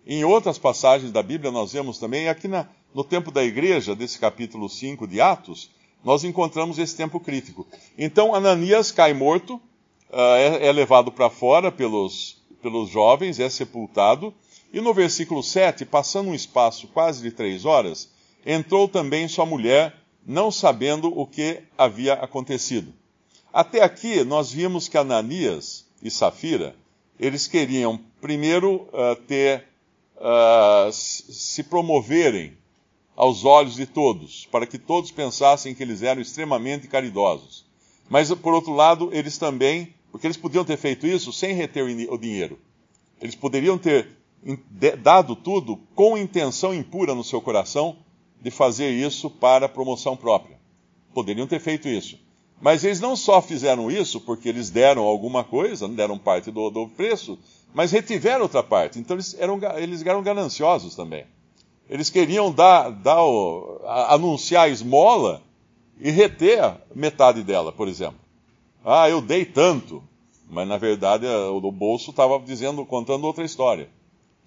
Em 0.05 0.23
outras 0.23 0.57
passagens 0.57 1.11
da 1.11 1.23
Bíblia 1.23 1.51
nós 1.51 1.73
vemos 1.73 1.97
também, 1.97 2.29
aqui 2.29 2.47
na, 2.47 2.67
no 2.95 3.03
tempo 3.03 3.29
da 3.29 3.43
igreja, 3.43 3.93
desse 3.93 4.17
capítulo 4.17 4.69
5 4.69 5.05
de 5.05 5.19
Atos, 5.19 5.69
nós 6.01 6.23
encontramos 6.23 6.79
esse 6.79 6.95
tempo 6.95 7.19
crítico. 7.19 7.67
Então 7.97 8.33
Ananias 8.33 8.89
cai 8.89 9.13
morto, 9.13 9.55
uh, 9.55 10.35
é, 10.37 10.67
é, 10.67 10.71
levado 10.71 11.11
para 11.11 11.29
fora 11.29 11.69
pelos, 11.69 12.41
pelos 12.61 12.89
jovens, 12.89 13.37
é 13.37 13.49
sepultado, 13.49 14.33
e 14.71 14.79
no 14.79 14.93
versículo 14.93 15.43
7, 15.43 15.83
passando 15.83 16.29
um 16.29 16.33
espaço 16.33 16.87
quase 16.87 17.21
de 17.21 17.31
três 17.31 17.65
horas, 17.65 18.09
entrou 18.45 18.87
também 18.87 19.27
sua 19.27 19.45
mulher, 19.45 19.93
não 20.25 20.49
sabendo 20.49 21.09
o 21.19 21.27
que 21.27 21.63
havia 21.77 22.13
acontecido. 22.13 22.93
Até 23.51 23.83
aqui 23.83 24.23
nós 24.23 24.53
vimos 24.53 24.87
que 24.87 24.97
Ananias 24.97 25.85
e 26.01 26.09
Safira, 26.09 26.73
eles 27.19 27.45
queriam 27.45 27.99
primeiro 28.21 28.87
uh, 28.93 29.17
ter, 29.27 29.65
uh, 30.15 30.89
se 30.93 31.61
promoverem 31.63 32.55
aos 33.15 33.45
olhos 33.45 33.75
de 33.75 33.85
todos, 33.85 34.45
para 34.51 34.67
que 34.67 34.77
todos 34.77 35.11
pensassem 35.11 35.73
que 35.73 35.81
eles 35.81 36.01
eram 36.01 36.21
extremamente 36.21 36.87
caridosos. 36.87 37.65
Mas, 38.09 38.31
por 38.33 38.53
outro 38.53 38.73
lado, 38.73 39.09
eles 39.13 39.37
também, 39.37 39.93
porque 40.11 40.27
eles 40.27 40.37
podiam 40.37 40.65
ter 40.65 40.77
feito 40.77 41.07
isso 41.07 41.31
sem 41.31 41.53
reter 41.55 41.83
o 41.83 42.17
dinheiro. 42.17 42.59
Eles 43.21 43.35
poderiam 43.35 43.77
ter 43.77 44.09
dado 45.01 45.35
tudo 45.35 45.77
com 45.95 46.17
intenção 46.17 46.73
impura 46.73 47.15
no 47.15 47.23
seu 47.23 47.41
coração 47.41 47.97
de 48.39 48.51
fazer 48.51 48.91
isso 48.91 49.29
para 49.29 49.67
promoção 49.67 50.15
própria. 50.15 50.59
Poderiam 51.13 51.47
ter 51.47 51.59
feito 51.59 51.87
isso. 51.87 52.19
Mas 52.61 52.83
eles 52.83 52.99
não 52.99 53.15
só 53.15 53.41
fizeram 53.41 53.89
isso 53.89 54.21
porque 54.21 54.47
eles 54.47 54.69
deram 54.69 55.03
alguma 55.03 55.43
coisa, 55.43 55.87
deram 55.87 56.17
parte 56.17 56.51
do, 56.51 56.69
do 56.69 56.87
preço, 56.89 57.39
mas 57.73 57.91
retiveram 57.91 58.43
outra 58.43 58.61
parte. 58.61 58.99
Então 58.99 59.15
eles 59.15 59.35
eram, 59.39 59.59
eles 59.77 60.05
eram 60.05 60.21
gananciosos 60.21 60.95
também. 60.95 61.25
Eles 61.89 62.09
queriam 62.09 62.51
dar, 62.51 62.89
dar 62.89 63.23
o, 63.23 63.79
anunciar 64.09 64.65
a 64.65 64.69
esmola 64.69 65.41
e 65.99 66.09
reter 66.09 66.75
metade 66.93 67.43
dela, 67.43 67.71
por 67.71 67.87
exemplo. 67.87 68.19
Ah, 68.83 69.09
eu 69.09 69.21
dei 69.21 69.45
tanto, 69.45 70.03
mas 70.49 70.67
na 70.67 70.77
verdade 70.77 71.25
o 71.27 71.71
bolso 71.71 72.11
estava 72.11 72.39
dizendo, 72.39 72.85
contando 72.85 73.25
outra 73.25 73.43
história. 73.43 73.89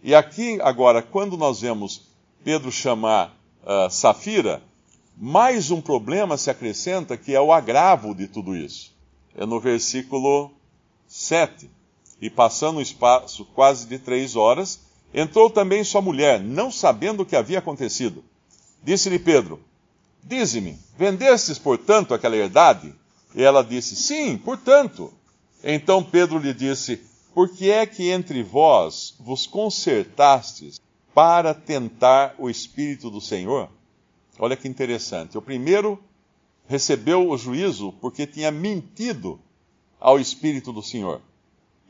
E 0.02 0.14
aqui 0.14 0.60
agora, 0.62 1.02
quando 1.02 1.36
nós 1.36 1.60
vemos 1.60 2.08
Pedro 2.44 2.70
chamar 2.70 3.36
uh, 3.62 3.90
Safira, 3.90 4.62
mais 5.16 5.70
um 5.70 5.80
problema 5.80 6.36
se 6.36 6.50
acrescenta 6.50 7.16
que 7.16 7.34
é 7.34 7.40
o 7.40 7.52
agravo 7.52 8.14
de 8.14 8.28
tudo 8.28 8.56
isso. 8.56 8.94
É 9.34 9.44
no 9.44 9.58
versículo 9.58 10.52
7. 11.06 11.68
E 12.20 12.30
passando 12.30 12.78
um 12.78 12.80
espaço 12.80 13.44
quase 13.46 13.86
de 13.86 13.98
três 13.98 14.36
horas, 14.36 14.87
Entrou 15.12 15.48
também 15.48 15.82
sua 15.82 16.02
mulher, 16.02 16.40
não 16.40 16.70
sabendo 16.70 17.22
o 17.22 17.26
que 17.26 17.36
havia 17.36 17.58
acontecido. 17.58 18.22
Disse-lhe 18.82 19.18
Pedro: 19.18 19.60
Dize-me, 20.22 20.78
vendestes, 20.96 21.58
portanto, 21.58 22.12
aquela 22.12 22.36
herdade? 22.36 22.94
E 23.34 23.42
ela 23.42 23.62
disse: 23.62 23.96
Sim, 23.96 24.36
portanto. 24.36 25.12
Então 25.62 26.02
Pedro 26.02 26.38
lhe 26.38 26.52
disse: 26.52 27.00
Por 27.34 27.48
que 27.48 27.70
é 27.70 27.86
que 27.86 28.10
entre 28.10 28.42
vós 28.42 29.14
vos 29.18 29.46
consertastes 29.46 30.80
para 31.14 31.54
tentar 31.54 32.34
o 32.38 32.48
Espírito 32.48 33.10
do 33.10 33.20
Senhor? 33.20 33.68
Olha 34.38 34.56
que 34.56 34.68
interessante. 34.68 35.36
O 35.36 35.42
primeiro 35.42 35.98
recebeu 36.66 37.28
o 37.28 37.36
juízo 37.36 37.92
porque 38.00 38.26
tinha 38.26 38.50
mentido 38.50 39.40
ao 39.98 40.20
Espírito 40.20 40.72
do 40.72 40.82
Senhor. 40.82 41.20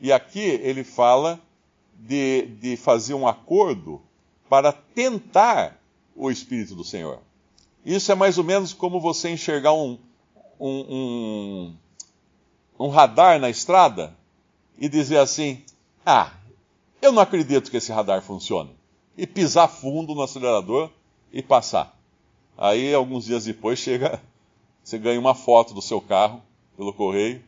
E 0.01 0.11
aqui 0.11 0.39
ele 0.39 0.83
fala 0.83 1.39
de, 1.99 2.47
de 2.59 2.77
fazer 2.77 3.13
um 3.13 3.27
acordo 3.27 4.01
para 4.49 4.71
tentar 4.71 5.79
o 6.15 6.31
Espírito 6.31 6.75
do 6.75 6.83
Senhor. 6.83 7.19
Isso 7.85 8.11
é 8.11 8.15
mais 8.15 8.37
ou 8.37 8.43
menos 8.43 8.73
como 8.73 8.99
você 8.99 9.29
enxergar 9.29 9.73
um, 9.73 9.97
um, 10.59 10.85
um, 10.89 11.75
um 12.79 12.89
radar 12.89 13.39
na 13.39 13.49
estrada 13.49 14.15
e 14.77 14.89
dizer 14.89 15.17
assim: 15.17 15.63
Ah, 16.05 16.31
eu 17.01 17.11
não 17.11 17.21
acredito 17.21 17.69
que 17.69 17.77
esse 17.77 17.91
radar 17.91 18.21
funcione. 18.21 18.71
E 19.17 19.27
pisar 19.27 19.67
fundo 19.67 20.15
no 20.15 20.21
acelerador 20.21 20.89
e 21.31 21.41
passar. 21.41 21.97
Aí, 22.57 22.93
alguns 22.93 23.25
dias 23.25 23.45
depois, 23.45 23.79
chega, 23.79 24.21
você 24.83 24.97
ganha 24.97 25.19
uma 25.19 25.35
foto 25.35 25.73
do 25.73 25.81
seu 25.81 26.01
carro 26.01 26.41
pelo 26.75 26.93
correio, 26.93 27.43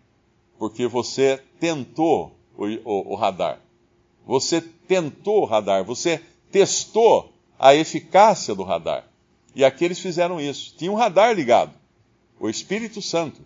porque 0.58 0.88
você 0.88 1.42
tentou 1.60 2.36
o, 2.58 2.66
o, 2.66 3.14
o 3.14 3.16
radar. 3.16 3.60
Você 4.26 4.62
tentou 4.62 5.42
o 5.42 5.46
radar, 5.46 5.84
você 5.84 6.22
testou 6.52 7.34
a 7.58 7.76
eficácia 7.76 8.54
do 8.54 8.64
radar. 8.64 9.06
E 9.56 9.64
aqueles 9.66 10.00
fizeram 10.00 10.40
isso. 10.40 10.74
Tinha 10.78 10.92
um 10.92 10.96
radar 10.96 11.36
ligado, 11.36 11.74
o 12.40 12.50
Espírito 12.50 13.02
Santo. 13.02 13.42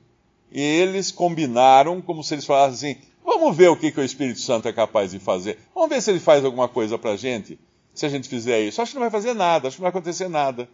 E 0.51 0.61
eles 0.61 1.11
combinaram 1.11 2.01
como 2.01 2.23
se 2.23 2.35
eles 2.35 2.45
falassem 2.45 2.91
assim: 2.91 3.01
vamos 3.23 3.55
ver 3.55 3.69
o 3.69 3.75
que, 3.75 3.91
que 3.91 3.99
o 3.99 4.03
Espírito 4.03 4.39
Santo 4.39 4.67
é 4.67 4.73
capaz 4.73 5.11
de 5.11 5.19
fazer. 5.19 5.59
Vamos 5.73 5.89
ver 5.89 6.01
se 6.01 6.11
ele 6.11 6.19
faz 6.19 6.45
alguma 6.45 6.67
coisa 6.67 6.97
para 6.97 7.11
a 7.11 7.17
gente, 7.17 7.59
se 7.93 8.05
a 8.05 8.09
gente 8.09 8.29
fizer 8.29 8.61
isso. 8.61 8.81
Acho 8.81 8.91
que 8.91 8.95
não 8.95 9.09
vai 9.09 9.11
fazer 9.11 9.33
nada, 9.33 9.67
acho 9.67 9.77
que 9.77 9.81
não 9.81 9.91
vai 9.91 9.97
acontecer 9.99 10.29
nada. 10.29 10.69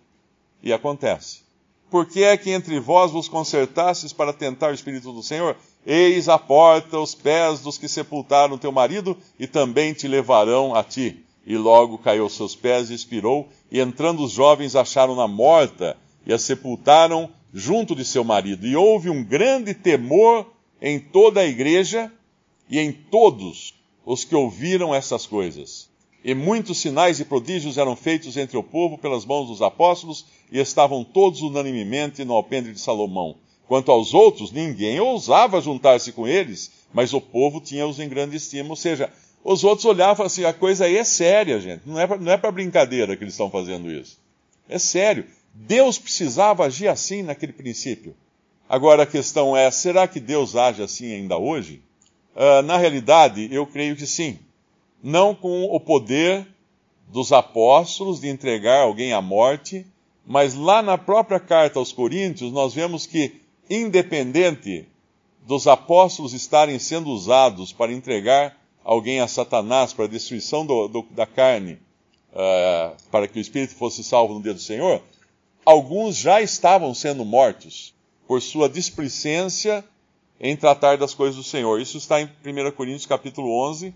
E 0.61 0.71
acontece. 0.71 1.41
Por 1.89 2.05
que 2.05 2.23
é 2.23 2.37
que 2.37 2.51
entre 2.51 2.79
vós 2.79 3.11
vos 3.11 3.27
consertastes 3.27 4.13
para 4.13 4.31
tentar 4.31 4.71
o 4.71 4.73
Espírito 4.73 5.11
do 5.11 5.23
Senhor? 5.23 5.57
Eis 5.85 6.29
a 6.29 6.37
porta 6.37 6.99
os 6.99 7.15
pés 7.15 7.59
dos 7.61 7.77
que 7.77 7.87
sepultaram 7.87 8.57
teu 8.57 8.71
marido 8.71 9.17
e 9.39 9.47
também 9.47 9.93
te 9.93 10.07
levarão 10.07 10.75
a 10.75 10.83
ti. 10.83 11.25
E 11.45 11.57
logo 11.57 11.97
caiu 11.97 12.23
aos 12.23 12.33
seus 12.33 12.55
pés 12.55 12.89
e 12.89 12.93
expirou, 12.93 13.49
e 13.71 13.79
entrando 13.79 14.23
os 14.23 14.31
jovens 14.31 14.75
acharam-na 14.75 15.27
morta 15.27 15.97
e 16.25 16.31
a 16.31 16.37
sepultaram 16.37 17.29
junto 17.51 17.95
de 17.95 18.05
seu 18.05 18.23
marido. 18.23 18.67
E 18.67 18.75
houve 18.75 19.09
um 19.09 19.23
grande 19.23 19.73
temor 19.73 20.45
em 20.79 20.99
toda 20.99 21.41
a 21.41 21.47
igreja 21.47 22.11
e 22.69 22.79
em 22.79 22.91
todos 22.91 23.73
os 24.05 24.23
que 24.23 24.35
ouviram 24.35 24.93
essas 24.93 25.25
coisas. 25.25 25.89
E 26.23 26.35
muitos 26.35 26.77
sinais 26.77 27.19
e 27.19 27.25
prodígios 27.25 27.79
eram 27.79 27.95
feitos 27.95 28.37
entre 28.37 28.55
o 28.55 28.63
povo 28.63 28.97
pelas 28.97 29.25
mãos 29.25 29.47
dos 29.47 29.61
apóstolos, 29.61 30.25
e 30.51 30.59
estavam 30.59 31.03
todos 31.03 31.41
unanimemente 31.41 32.23
no 32.23 32.33
alpendre 32.33 32.71
de 32.71 32.79
Salomão. 32.79 33.37
Quanto 33.71 33.89
aos 33.89 34.13
outros, 34.13 34.51
ninguém 34.51 34.99
ousava 34.99 35.61
juntar-se 35.61 36.11
com 36.11 36.27
eles, 36.27 36.73
mas 36.93 37.13
o 37.13 37.21
povo 37.21 37.61
tinha-os 37.61 38.01
em 38.01 38.09
grande 38.09 38.35
estima. 38.35 38.71
Ou 38.71 38.75
seja, 38.75 39.09
os 39.45 39.63
outros 39.63 39.85
olhavam 39.85 40.25
assim: 40.25 40.43
a 40.43 40.51
coisa 40.51 40.83
aí 40.83 40.97
é 40.97 41.05
séria, 41.05 41.57
gente. 41.57 41.83
Não 41.85 41.97
é 41.97 42.35
para 42.35 42.49
é 42.49 42.51
brincadeira 42.51 43.15
que 43.15 43.23
eles 43.23 43.33
estão 43.33 43.49
fazendo 43.49 43.89
isso. 43.89 44.19
É 44.67 44.77
sério. 44.77 45.25
Deus 45.53 45.97
precisava 45.97 46.65
agir 46.65 46.89
assim 46.89 47.23
naquele 47.23 47.53
princípio. 47.53 48.13
Agora 48.67 49.03
a 49.03 49.07
questão 49.07 49.55
é: 49.55 49.71
será 49.71 50.05
que 50.05 50.19
Deus 50.19 50.57
age 50.57 50.83
assim 50.83 51.13
ainda 51.13 51.37
hoje? 51.37 51.81
Uh, 52.35 52.61
na 52.63 52.75
realidade, 52.75 53.47
eu 53.53 53.65
creio 53.65 53.95
que 53.95 54.05
sim. 54.05 54.37
Não 55.01 55.33
com 55.33 55.63
o 55.63 55.79
poder 55.79 56.45
dos 57.07 57.31
apóstolos 57.31 58.19
de 58.19 58.27
entregar 58.27 58.81
alguém 58.81 59.13
à 59.13 59.21
morte, 59.21 59.85
mas 60.25 60.55
lá 60.55 60.81
na 60.81 60.97
própria 60.97 61.39
carta 61.39 61.79
aos 61.79 61.93
Coríntios, 61.93 62.51
nós 62.51 62.73
vemos 62.73 63.05
que, 63.05 63.40
independente 63.71 64.85
dos 65.47 65.65
apóstolos 65.65 66.33
estarem 66.33 66.77
sendo 66.77 67.09
usados 67.09 67.71
para 67.71 67.93
entregar 67.93 68.57
alguém 68.83 69.21
a 69.21 69.27
Satanás 69.27 69.93
para 69.93 70.05
a 70.05 70.09
destruição 70.09 70.65
do, 70.65 70.89
do, 70.89 71.01
da 71.11 71.25
carne, 71.25 71.79
uh, 72.33 72.95
para 73.09 73.29
que 73.29 73.39
o 73.39 73.41
espírito 73.41 73.73
fosse 73.75 74.03
salvo 74.03 74.33
no 74.33 74.41
dia 74.41 74.53
do 74.53 74.59
Senhor, 74.59 75.01
alguns 75.65 76.17
já 76.17 76.41
estavam 76.41 76.93
sendo 76.93 77.23
mortos 77.23 77.95
por 78.27 78.41
sua 78.41 78.67
displicência 78.67 79.85
em 80.37 80.55
tratar 80.57 80.97
das 80.97 81.13
coisas 81.13 81.37
do 81.37 81.43
Senhor. 81.43 81.79
Isso 81.79 81.97
está 81.97 82.19
em 82.19 82.25
1 82.25 82.71
Coríntios 82.71 83.05
capítulo 83.05 83.51
11, 83.69 83.93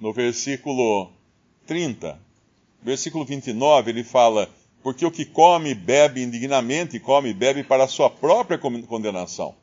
no 0.00 0.12
versículo 0.12 1.10
30. 1.66 2.20
Versículo 2.80 3.24
29, 3.24 3.90
ele 3.90 4.04
fala: 4.04 4.48
Porque 4.86 5.04
o 5.04 5.10
que 5.10 5.24
come 5.24 5.70
e 5.70 5.74
bebe 5.74 6.22
indignamente, 6.22 7.00
come 7.00 7.30
e 7.30 7.34
bebe 7.34 7.64
para 7.64 7.82
a 7.82 7.88
sua 7.88 8.08
própria 8.08 8.56
condenação, 8.56 9.56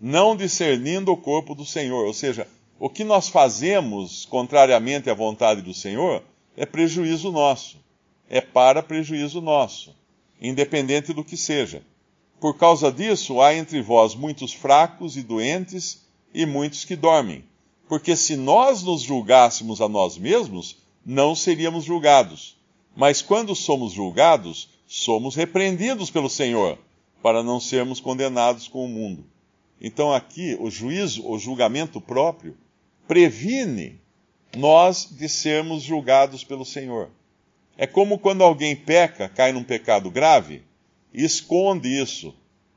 não 0.00 0.34
discernindo 0.34 1.12
o 1.12 1.16
corpo 1.18 1.54
do 1.54 1.62
Senhor. 1.62 2.06
Ou 2.06 2.14
seja, 2.14 2.48
o 2.80 2.88
que 2.88 3.04
nós 3.04 3.28
fazemos 3.28 4.24
contrariamente 4.24 5.10
à 5.10 5.14
vontade 5.14 5.60
do 5.60 5.74
Senhor 5.74 6.22
é 6.56 6.64
prejuízo 6.64 7.30
nosso. 7.30 7.84
É 8.30 8.40
para 8.40 8.82
prejuízo 8.82 9.42
nosso 9.42 9.94
independente 10.40 11.12
do 11.12 11.22
que 11.22 11.36
seja. 11.36 11.82
Por 12.40 12.56
causa 12.56 12.90
disso, 12.90 13.42
há 13.42 13.54
entre 13.54 13.82
vós 13.82 14.14
muitos 14.14 14.54
fracos 14.54 15.18
e 15.18 15.22
doentes 15.22 16.06
e 16.32 16.46
muitos 16.46 16.86
que 16.86 16.96
dormem. 16.96 17.44
Porque 17.90 18.16
se 18.16 18.36
nós 18.36 18.82
nos 18.82 19.02
julgássemos 19.02 19.82
a 19.82 19.88
nós 19.88 20.16
mesmos, 20.16 20.78
não 21.04 21.34
seríamos 21.34 21.84
julgados. 21.84 22.56
Mas 22.94 23.22
quando 23.22 23.54
somos 23.54 23.92
julgados, 23.92 24.68
somos 24.86 25.34
repreendidos 25.34 26.10
pelo 26.10 26.28
Senhor, 26.28 26.78
para 27.22 27.42
não 27.42 27.58
sermos 27.58 28.00
condenados 28.00 28.68
com 28.68 28.84
o 28.84 28.88
mundo. 28.88 29.24
Então 29.80 30.12
aqui, 30.12 30.56
o 30.60 30.70
juízo, 30.70 31.26
o 31.26 31.38
julgamento 31.38 32.00
próprio, 32.00 32.56
previne 33.08 34.00
nós 34.56 35.08
de 35.10 35.28
sermos 35.28 35.82
julgados 35.82 36.44
pelo 36.44 36.64
Senhor. 36.64 37.10
É 37.76 37.86
como 37.86 38.18
quando 38.18 38.44
alguém 38.44 38.76
peca, 38.76 39.28
cai 39.28 39.52
num 39.52 39.64
pecado 39.64 40.10
grave 40.10 40.62
e 41.12 41.24
esconde 41.24 41.88
isso 41.88 42.34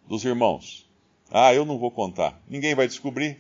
dos 0.08 0.24
irmãos. 0.24 0.90
Ah, 1.30 1.54
eu 1.54 1.66
não 1.66 1.78
vou 1.78 1.92
contar. 1.92 2.42
Ninguém 2.48 2.74
vai 2.74 2.88
descobrir. 2.88 3.40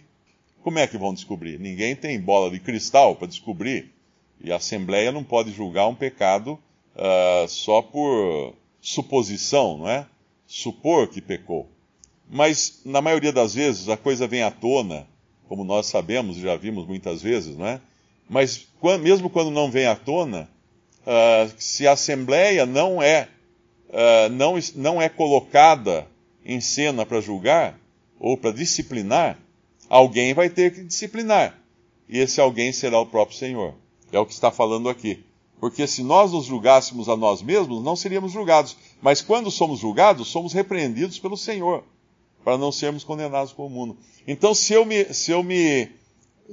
Como 0.61 0.79
é 0.79 0.87
que 0.87 0.97
vão 0.97 1.13
descobrir? 1.13 1.59
Ninguém 1.59 1.95
tem 1.95 2.19
bola 2.19 2.51
de 2.51 2.59
cristal 2.59 3.15
para 3.15 3.27
descobrir. 3.27 3.93
E 4.41 4.51
a 4.51 4.57
Assembleia 4.57 5.11
não 5.11 5.23
pode 5.23 5.51
julgar 5.51 5.87
um 5.87 5.95
pecado 5.95 6.59
uh, 6.95 7.47
só 7.47 7.81
por 7.81 8.53
suposição, 8.81 9.77
não 9.77 9.89
é? 9.89 10.05
Supor 10.47 11.07
que 11.07 11.21
pecou. 11.21 11.69
Mas, 12.29 12.81
na 12.85 13.01
maioria 13.01 13.31
das 13.31 13.53
vezes, 13.53 13.89
a 13.89 13.97
coisa 13.97 14.27
vem 14.27 14.43
à 14.43 14.51
tona, 14.51 15.07
como 15.47 15.63
nós 15.63 15.87
sabemos 15.87 16.37
e 16.37 16.41
já 16.41 16.55
vimos 16.55 16.87
muitas 16.87 17.21
vezes, 17.21 17.55
não 17.55 17.67
é? 17.67 17.79
Mas, 18.29 18.67
quando, 18.79 19.03
mesmo 19.03 19.29
quando 19.29 19.51
não 19.51 19.69
vem 19.69 19.85
à 19.85 19.95
tona, 19.95 20.49
uh, 21.01 21.53
se 21.57 21.87
a 21.87 21.93
Assembleia 21.93 22.65
não 22.65 23.01
é, 23.01 23.27
uh, 23.89 24.29
não, 24.31 24.55
não 24.75 25.01
é 25.01 25.09
colocada 25.09 26.07
em 26.43 26.59
cena 26.59 27.05
para 27.05 27.21
julgar 27.21 27.79
ou 28.19 28.37
para 28.37 28.51
disciplinar, 28.51 29.37
alguém 29.89 30.33
vai 30.33 30.49
ter 30.49 30.73
que 30.73 30.83
disciplinar. 30.83 31.59
E 32.07 32.19
esse 32.19 32.39
alguém 32.39 32.71
será 32.71 32.99
o 32.99 33.05
próprio 33.05 33.37
Senhor. 33.37 33.73
É 34.11 34.19
o 34.19 34.25
que 34.25 34.33
está 34.33 34.51
falando 34.51 34.89
aqui. 34.89 35.23
Porque 35.59 35.87
se 35.87 36.03
nós 36.03 36.31
nos 36.31 36.45
julgássemos 36.45 37.07
a 37.07 37.15
nós 37.15 37.41
mesmos, 37.41 37.83
não 37.83 37.95
seríamos 37.95 38.31
julgados. 38.31 38.75
Mas 39.01 39.21
quando 39.21 39.49
somos 39.49 39.79
julgados, 39.79 40.27
somos 40.27 40.53
repreendidos 40.53 41.17
pelo 41.17 41.37
Senhor, 41.37 41.83
para 42.43 42.57
não 42.57 42.71
sermos 42.71 43.03
condenados 43.03 43.53
com 43.53 43.65
o 43.65 43.69
mundo. 43.69 43.97
Então, 44.27 44.53
se 44.53 44.73
eu 44.73 44.85
me, 44.85 45.05
se 45.13 45.31
eu 45.31 45.41
me, 45.41 45.89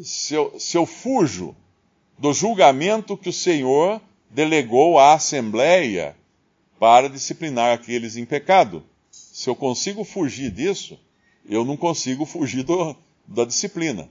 se 0.03 0.35
eu, 0.35 0.55
se 0.59 0.77
eu 0.77 0.87
fujo 0.87 1.55
do 2.19 2.33
julgamento 2.33 3.17
que 3.17 3.29
o 3.29 3.33
Senhor 3.33 4.01
delegou 4.31 4.99
à 4.99 5.15
Assembleia 5.15 6.17
para 6.79 7.09
disciplinar 7.09 7.73
aqueles 7.73 8.17
em 8.17 8.25
pecado. 8.25 8.85
Se 9.11 9.49
eu 9.49 9.55
consigo 9.55 10.05
fugir 10.05 10.51
disso, 10.51 10.99
eu 11.49 11.65
não 11.65 11.77
consigo 11.77 12.25
fugir 12.25 12.63
do, 12.63 12.97
da 13.27 13.45
disciplina. 13.45 14.09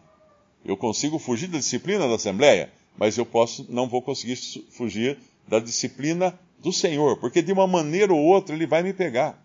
Eu 0.63 0.77
consigo 0.77 1.17
fugir 1.17 1.47
da 1.47 1.57
disciplina 1.57 2.07
da 2.07 2.15
Assembleia, 2.15 2.71
mas 2.97 3.17
eu 3.17 3.25
posso, 3.25 3.65
não 3.69 3.87
vou 3.87 4.01
conseguir 4.01 4.35
fugir 4.69 5.17
da 5.47 5.59
disciplina 5.59 6.37
do 6.59 6.71
Senhor, 6.71 7.17
porque 7.17 7.41
de 7.41 7.51
uma 7.51 7.65
maneira 7.65 8.13
ou 8.13 8.19
outra 8.19 8.55
ele 8.55 8.67
vai 8.67 8.83
me 8.83 8.93
pegar. 8.93 9.43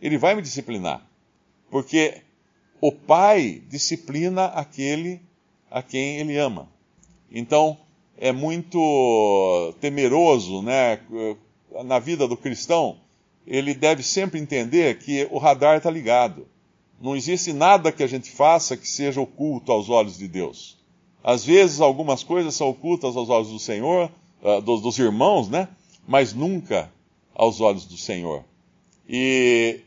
Ele 0.00 0.18
vai 0.18 0.34
me 0.34 0.42
disciplinar. 0.42 1.06
Porque 1.70 2.22
o 2.80 2.92
Pai 2.92 3.62
disciplina 3.68 4.46
aquele 4.46 5.20
a 5.70 5.82
quem 5.82 6.18
ele 6.18 6.36
ama. 6.36 6.68
Então, 7.30 7.78
é 8.18 8.32
muito 8.32 9.74
temeroso 9.80 10.62
né, 10.62 11.00
na 11.84 11.98
vida 11.98 12.26
do 12.26 12.36
cristão 12.36 12.98
ele 13.46 13.74
deve 13.74 14.02
sempre 14.02 14.38
entender 14.38 14.98
que 14.98 15.26
o 15.30 15.38
radar 15.38 15.78
está 15.78 15.90
ligado. 15.90 16.46
Não 17.00 17.16
existe 17.16 17.52
nada 17.52 17.90
que 17.90 18.02
a 18.02 18.06
gente 18.06 18.30
faça 18.30 18.76
que 18.76 18.86
seja 18.86 19.20
oculto 19.20 19.72
aos 19.72 19.88
olhos 19.88 20.18
de 20.18 20.28
Deus. 20.28 20.78
Às 21.22 21.44
vezes 21.44 21.80
algumas 21.80 22.22
coisas 22.22 22.54
são 22.54 22.68
ocultas 22.68 23.16
aos 23.16 23.28
olhos 23.28 23.48
do 23.50 23.58
Senhor, 23.58 24.10
uh, 24.42 24.60
dos, 24.62 24.80
dos, 24.80 24.98
irmãos, 24.98 25.48
né? 25.48 25.68
Mas 26.08 26.32
nunca 26.32 26.90
aos 27.34 27.60
olhos 27.60 27.84
do 27.84 27.96
Senhor. 27.96 28.44
E, 29.08 29.80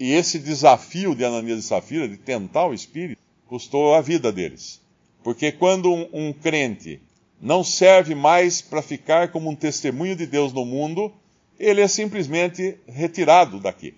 e 0.00 0.12
esse 0.12 0.38
desafio 0.38 1.14
de 1.14 1.24
Ananias 1.24 1.58
e 1.58 1.62
Safira, 1.62 2.08
de 2.08 2.16
tentar 2.16 2.66
o 2.66 2.74
Espírito, 2.74 3.20
custou 3.46 3.94
a 3.94 4.00
vida 4.00 4.32
deles. 4.32 4.80
Porque 5.22 5.52
quando 5.52 5.92
um, 5.92 6.08
um 6.12 6.32
crente 6.32 7.00
não 7.40 7.62
serve 7.62 8.14
mais 8.14 8.62
para 8.62 8.80
ficar 8.80 9.30
como 9.30 9.50
um 9.50 9.54
testemunho 9.54 10.16
de 10.16 10.26
Deus 10.26 10.52
no 10.52 10.64
mundo, 10.64 11.12
ele 11.58 11.80
é 11.80 11.88
simplesmente 11.88 12.78
retirado 12.86 13.60
daqui. 13.60 13.94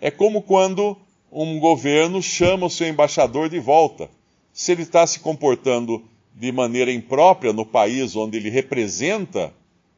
É 0.00 0.10
como 0.10 0.42
quando 0.42 0.96
um 1.30 1.58
governo 1.60 2.22
chama 2.22 2.66
o 2.66 2.70
seu 2.70 2.88
embaixador 2.88 3.48
de 3.48 3.58
volta. 3.58 4.10
Se 4.52 4.72
ele 4.72 4.82
está 4.82 5.06
se 5.06 5.20
comportando 5.20 6.02
de 6.38 6.52
maneira 6.52 6.92
imprópria 6.92 7.52
no 7.52 7.64
país 7.64 8.14
onde 8.14 8.36
ele 8.36 8.50
representa, 8.50 9.54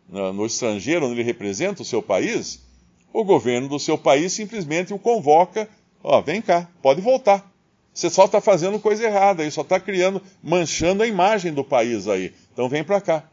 no 0.08 0.46
estrangeiro 0.46 1.04
onde 1.04 1.16
ele 1.16 1.24
representa 1.24 1.82
o 1.82 1.84
seu 1.84 2.00
país, 2.00 2.64
o 3.12 3.24
governo 3.24 3.68
do 3.68 3.80
seu 3.80 3.98
país 3.98 4.32
simplesmente 4.32 4.94
o 4.94 4.98
convoca: 4.98 5.68
ó, 6.02 6.20
vem 6.20 6.40
cá, 6.40 6.70
pode 6.80 7.00
voltar. 7.00 7.52
Você 7.92 8.08
só 8.08 8.26
está 8.26 8.40
fazendo 8.40 8.78
coisa 8.78 9.04
errada 9.04 9.42
aí, 9.42 9.50
só 9.50 9.62
está 9.62 9.80
criando, 9.80 10.22
manchando 10.40 11.02
a 11.02 11.06
imagem 11.08 11.52
do 11.52 11.64
país 11.64 12.06
aí. 12.06 12.32
Então 12.52 12.68
vem 12.68 12.84
para 12.84 13.00
cá. 13.00 13.28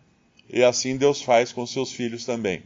E 0.50 0.64
assim 0.64 0.98
Deus 0.98 1.22
faz 1.22 1.54
com 1.54 1.68
seus 1.68 1.92
filhos 1.92 2.26
também. 2.26 2.64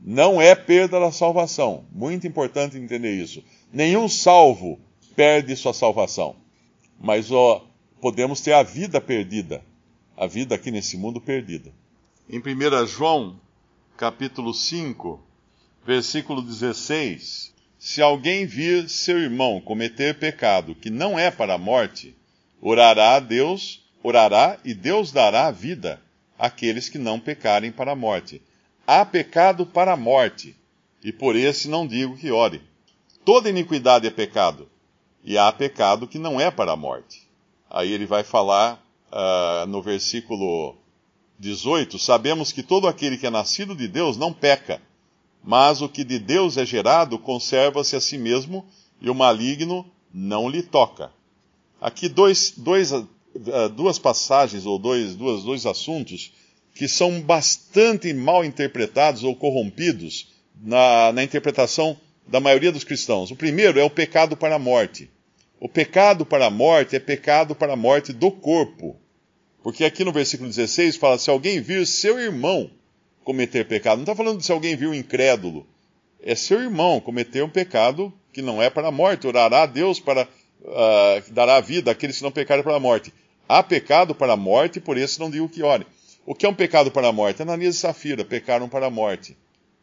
Não 0.00 0.40
é 0.40 0.56
perda 0.56 0.98
da 0.98 1.12
salvação. 1.12 1.84
Muito 1.92 2.26
importante 2.26 2.76
entender 2.76 3.14
isso. 3.14 3.44
Nenhum 3.72 4.08
salvo 4.08 4.80
perde 5.14 5.54
sua 5.54 5.72
salvação. 5.72 6.34
Mas 6.98 7.30
ó, 7.30 7.64
podemos 8.00 8.40
ter 8.40 8.52
a 8.52 8.64
vida 8.64 9.00
perdida 9.00 9.62
a 10.16 10.26
vida 10.26 10.54
aqui 10.54 10.70
nesse 10.70 10.96
mundo 10.96 11.20
perdida. 11.20 11.70
Em 12.28 12.38
1 12.38 12.86
João, 12.86 13.38
capítulo 13.96 14.54
5, 14.54 15.22
versículo 15.84 16.40
16: 16.40 17.52
Se 17.78 18.00
alguém 18.00 18.46
vir 18.46 18.88
seu 18.88 19.18
irmão 19.18 19.60
cometer 19.60 20.18
pecado 20.18 20.74
que 20.74 20.88
não 20.88 21.18
é 21.18 21.30
para 21.30 21.54
a 21.54 21.58
morte, 21.58 22.16
orará 22.62 23.16
a 23.16 23.20
Deus, 23.20 23.84
orará 24.02 24.58
e 24.64 24.72
Deus 24.72 25.12
dará 25.12 25.50
vida 25.50 26.00
àqueles 26.38 26.88
que 26.88 26.98
não 26.98 27.20
pecarem 27.20 27.70
para 27.70 27.92
a 27.92 27.96
morte. 27.96 28.40
Há 28.86 29.04
pecado 29.04 29.66
para 29.66 29.92
a 29.92 29.96
morte, 29.96 30.56
e 31.04 31.12
por 31.12 31.36
esse 31.36 31.68
não 31.68 31.86
digo 31.86 32.16
que 32.16 32.30
ore. 32.30 32.62
Toda 33.24 33.50
iniquidade 33.50 34.06
é 34.06 34.10
pecado, 34.10 34.68
e 35.22 35.36
há 35.36 35.52
pecado 35.52 36.06
que 36.08 36.18
não 36.18 36.40
é 36.40 36.50
para 36.50 36.72
a 36.72 36.76
morte. 36.76 37.28
Aí 37.68 37.92
ele 37.92 38.06
vai 38.06 38.22
falar 38.22 38.85
uh, 39.12 39.66
no 39.66 39.82
versículo 39.82 40.76
18, 41.38 41.98
sabemos 41.98 42.52
que 42.52 42.62
todo 42.62 42.88
aquele 42.88 43.16
que 43.16 43.26
é 43.26 43.30
nascido 43.30 43.74
de 43.74 43.86
Deus 43.86 44.16
não 44.16 44.32
peca, 44.32 44.80
mas 45.42 45.80
o 45.82 45.88
que 45.88 46.02
de 46.04 46.18
Deus 46.18 46.56
é 46.56 46.64
gerado 46.64 47.18
conserva-se 47.18 47.94
a 47.94 48.00
si 48.00 48.18
mesmo 48.18 48.64
e 49.00 49.10
o 49.10 49.14
maligno 49.14 49.86
não 50.12 50.48
lhe 50.48 50.62
toca. 50.62 51.12
Aqui 51.80 52.08
dois, 52.08 52.54
dois, 52.56 52.92
uh, 52.92 53.06
duas 53.74 53.98
passagens 53.98 54.64
ou 54.64 54.78
dois, 54.78 55.14
duas, 55.14 55.44
dois 55.44 55.66
assuntos 55.66 56.32
que 56.74 56.88
são 56.88 57.20
bastante 57.20 58.12
mal 58.12 58.44
interpretados 58.44 59.24
ou 59.24 59.34
corrompidos 59.34 60.28
na, 60.60 61.12
na 61.12 61.22
interpretação 61.22 61.98
da 62.26 62.40
maioria 62.40 62.72
dos 62.72 62.84
cristãos. 62.84 63.30
O 63.30 63.36
primeiro 63.36 63.78
é 63.78 63.84
o 63.84 63.90
pecado 63.90 64.36
para 64.36 64.56
a 64.56 64.58
morte. 64.58 65.10
O 65.58 65.68
pecado 65.68 66.26
para 66.26 66.46
a 66.46 66.50
morte 66.50 66.96
é 66.96 67.00
pecado 67.00 67.54
para 67.54 67.72
a 67.72 67.76
morte 67.76 68.12
do 68.12 68.30
corpo. 68.30 68.96
Porque 69.62 69.84
aqui 69.84 70.04
no 70.04 70.12
versículo 70.12 70.48
16 70.48 70.96
fala: 70.96 71.18
se 71.18 71.30
alguém 71.30 71.60
vir 71.60 71.86
seu 71.86 72.18
irmão 72.18 72.70
cometer 73.26 73.66
pecado. 73.66 73.96
Não 73.96 74.04
está 74.04 74.14
falando 74.14 74.38
de 74.38 74.46
se 74.46 74.52
alguém 74.52 74.76
viu 74.76 74.94
incrédulo. 74.94 75.66
É 76.22 76.36
seu 76.36 76.60
irmão 76.60 77.00
cometer 77.00 77.42
um 77.42 77.48
pecado 77.48 78.12
que 78.32 78.40
não 78.40 78.62
é 78.62 78.70
para 78.70 78.86
a 78.86 78.92
morte. 78.92 79.26
Orará 79.26 79.62
a 79.62 79.66
Deus 79.66 79.98
para 79.98 80.22
uh, 80.22 81.32
dará 81.32 81.60
vida 81.60 81.90
àqueles 81.90 82.18
que 82.18 82.22
não 82.22 82.30
pecarem 82.30 82.62
para 82.62 82.76
a 82.76 82.80
morte. 82.80 83.12
Há 83.48 83.62
pecado 83.62 84.14
para 84.14 84.34
a 84.34 84.36
morte, 84.36 84.80
por 84.80 84.96
isso 84.96 85.20
não 85.20 85.28
digo 85.28 85.48
que 85.48 85.62
ore. 85.62 85.86
O 86.24 86.34
que 86.34 86.46
é 86.46 86.48
um 86.48 86.54
pecado 86.54 86.90
para 86.90 87.08
a 87.08 87.12
morte? 87.12 87.42
Ananias 87.42 87.74
e 87.74 87.78
Safira 87.78 88.24
pecaram 88.24 88.68
para 88.68 88.86
a 88.86 88.90
morte. 88.90 89.36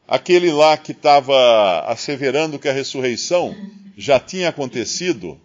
Aquele 0.08 0.52
lá 0.52 0.78
que 0.78 0.92
estava 0.92 1.82
asseverando 1.88 2.60
que 2.60 2.68
a 2.68 2.74
ressurreição 2.74 3.56
já 3.98 4.20
tinha 4.20 4.50
acontecido, 4.50 5.40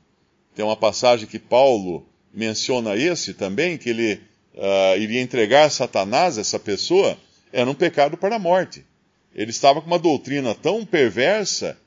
tem 0.58 0.64
uma 0.64 0.76
passagem 0.76 1.28
que 1.28 1.38
Paulo 1.38 2.04
menciona 2.34 2.96
esse 2.96 3.32
também, 3.32 3.78
que 3.78 3.90
ele 3.90 4.14
uh, 4.56 4.98
iria 4.98 5.20
entregar 5.20 5.70
Satanás, 5.70 6.36
essa 6.36 6.58
pessoa, 6.58 7.16
era 7.52 7.70
um 7.70 7.74
pecado 7.74 8.16
para 8.16 8.34
a 8.34 8.38
morte. 8.40 8.84
Ele 9.32 9.52
estava 9.52 9.80
com 9.80 9.86
uma 9.86 10.00
doutrina 10.00 10.56
tão 10.56 10.84
perversa 10.84 11.78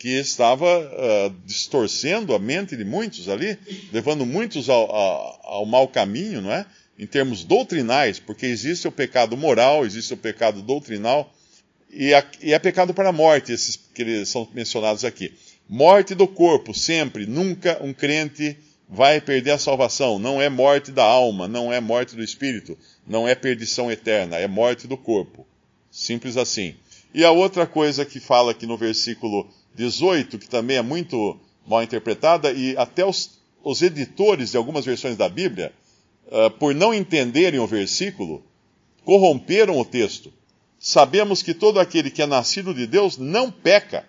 que 0.00 0.18
estava 0.18 0.66
uh, 0.66 1.34
distorcendo 1.46 2.34
a 2.34 2.40
mente 2.40 2.76
de 2.76 2.84
muitos 2.84 3.28
ali, 3.28 3.56
levando 3.92 4.26
muitos 4.26 4.68
ao, 4.68 4.90
ao, 4.90 5.40
ao 5.44 5.64
mau 5.64 5.86
caminho, 5.86 6.40
não 6.40 6.52
é? 6.52 6.66
Em 6.98 7.06
termos 7.06 7.44
doutrinais, 7.44 8.18
porque 8.18 8.46
existe 8.46 8.88
o 8.88 8.92
pecado 8.92 9.36
moral, 9.36 9.86
existe 9.86 10.12
o 10.12 10.16
pecado 10.16 10.60
doutrinal, 10.60 11.32
e, 11.88 12.12
a, 12.12 12.24
e 12.42 12.52
é 12.52 12.58
pecado 12.58 12.92
para 12.92 13.10
a 13.10 13.12
morte, 13.12 13.52
esses 13.52 13.76
que 13.94 14.26
são 14.26 14.48
mencionados 14.52 15.04
aqui. 15.04 15.32
Morte 15.68 16.14
do 16.14 16.26
corpo, 16.26 16.72
sempre, 16.72 17.26
nunca 17.26 17.78
um 17.84 17.92
crente 17.92 18.56
vai 18.88 19.20
perder 19.20 19.50
a 19.50 19.58
salvação. 19.58 20.18
Não 20.18 20.40
é 20.40 20.48
morte 20.48 20.90
da 20.90 21.04
alma, 21.04 21.46
não 21.46 21.70
é 21.70 21.78
morte 21.78 22.16
do 22.16 22.22
espírito, 22.22 22.78
não 23.06 23.28
é 23.28 23.34
perdição 23.34 23.90
eterna, 23.90 24.36
é 24.36 24.46
morte 24.46 24.86
do 24.86 24.96
corpo. 24.96 25.46
Simples 25.90 26.38
assim. 26.38 26.74
E 27.12 27.22
a 27.22 27.30
outra 27.30 27.66
coisa 27.66 28.06
que 28.06 28.18
fala 28.18 28.52
aqui 28.52 28.66
no 28.66 28.78
versículo 28.78 29.46
18, 29.74 30.38
que 30.38 30.48
também 30.48 30.78
é 30.78 30.82
muito 30.82 31.38
mal 31.66 31.82
interpretada, 31.82 32.50
e 32.50 32.74
até 32.78 33.04
os, 33.04 33.38
os 33.62 33.82
editores 33.82 34.52
de 34.52 34.56
algumas 34.56 34.86
versões 34.86 35.18
da 35.18 35.28
Bíblia, 35.28 35.70
uh, 36.28 36.50
por 36.52 36.74
não 36.74 36.94
entenderem 36.94 37.60
o 37.60 37.66
versículo, 37.66 38.42
corromperam 39.04 39.78
o 39.78 39.84
texto. 39.84 40.32
Sabemos 40.78 41.42
que 41.42 41.52
todo 41.52 41.78
aquele 41.78 42.10
que 42.10 42.22
é 42.22 42.26
nascido 42.26 42.72
de 42.72 42.86
Deus 42.86 43.18
não 43.18 43.50
peca 43.50 44.06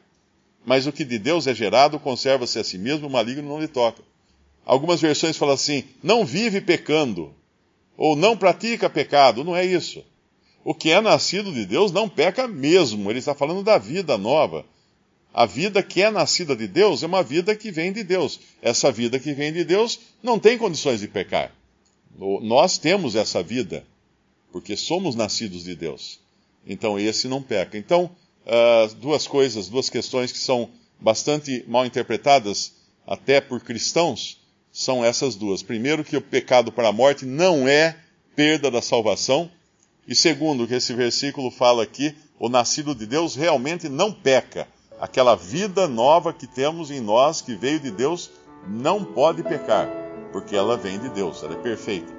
mas 0.70 0.86
o 0.86 0.92
que 0.92 1.04
de 1.04 1.18
Deus 1.18 1.48
é 1.48 1.56
gerado 1.56 2.00
conserva-se 2.00 2.60
a 2.60 2.64
si 2.64 2.78
mesmo, 2.78 3.08
o 3.08 3.10
maligno 3.10 3.50
não 3.50 3.60
lhe 3.60 3.68
toca. 3.68 4.04
Algumas 4.64 5.02
versões 5.02 5.36
falam 5.36 5.56
assim: 5.56 5.84
não 6.04 6.24
vive 6.24 6.62
pecando, 6.62 7.34
ou 7.98 8.16
não 8.16 8.38
pratica 8.38 8.88
pecado. 8.88 9.44
Não 9.44 9.56
é 9.56 9.66
isso. 9.66 10.06
O 10.64 10.76
que 10.76 10.92
é 10.92 11.02
nascido 11.02 11.52
de 11.52 11.66
Deus 11.66 11.92
não 11.92 12.08
peca 12.08 12.48
mesmo. 12.48 13.10
Ele 13.10 13.18
está 13.18 13.34
falando 13.34 13.64
da 13.64 13.80
vida 13.80 14.16
nova. 14.16 14.64
A 15.34 15.48
vida 15.48 15.82
que 15.82 16.04
é 16.04 16.12
nascida 16.12 16.56
de 16.56 16.68
Deus 16.68 17.02
é 17.02 17.08
uma 17.08 17.24
vida 17.24 17.56
que 17.56 17.72
vem 17.72 17.92
de 17.92 18.04
Deus. 18.04 18.40
Essa 18.62 18.92
vida 18.92 19.18
que 19.18 19.34
vem 19.34 19.52
de 19.52 19.64
Deus 19.64 20.00
não 20.22 20.38
tem 20.38 20.56
condições 20.56 21.00
de 21.00 21.08
pecar. 21.08 21.52
Nós 22.44 22.78
temos 22.78 23.16
essa 23.16 23.42
vida, 23.42 23.84
porque 24.52 24.78
somos 24.78 25.16
nascidos 25.16 25.64
de 25.64 25.74
Deus. 25.74 26.20
Então 26.64 27.00
esse 27.00 27.28
não 27.28 27.42
peca. 27.42 27.76
Então, 27.76 28.12
duas 29.00 29.28
coisas, 29.28 29.70
duas 29.70 29.90
questões 29.90 30.32
que 30.32 30.40
são 30.40 30.70
bastante 31.00 31.64
mal 31.68 31.86
interpretadas 31.86 32.74
até 33.06 33.40
por 33.40 33.62
cristãos 33.62 34.40
são 34.72 35.04
essas 35.04 35.36
duas. 35.36 35.64
Primeiro, 35.64 36.04
que 36.04 36.18
o 36.18 36.22
pecado 36.22 36.72
para 36.72 36.90
a 36.90 36.94
morte 36.94 37.26
não 37.26 37.68
é 37.68 37.98
perda 38.36 38.70
da 38.70 38.82
salvação. 38.82 39.50
E 40.08 40.16
segundo, 40.16 40.68
que 40.68 40.76
esse 40.76 40.94
versículo 40.94 41.52
fala 41.52 41.84
aqui, 41.84 42.16
o 42.40 42.50
nascido 42.50 42.96
de 42.96 43.06
Deus 43.06 43.36
realmente 43.36 43.90
não 43.90 44.12
peca. 44.12 44.68
Aquela 45.00 45.36
vida 45.36 45.88
nova 45.88 46.34
que 46.34 46.48
temos 46.48 46.92
em 46.92 47.00
nós, 47.00 47.42
que 47.42 47.56
veio 47.56 47.80
de 47.80 47.92
Deus, 47.92 48.30
não 48.68 49.04
pode 49.04 49.44
pecar, 49.44 49.90
porque 50.32 50.56
ela 50.56 50.78
vem 50.78 51.00
de 51.00 51.10
Deus, 51.10 51.42
ela 51.44 51.54
é 51.54 51.62
perfeita. 51.62 52.19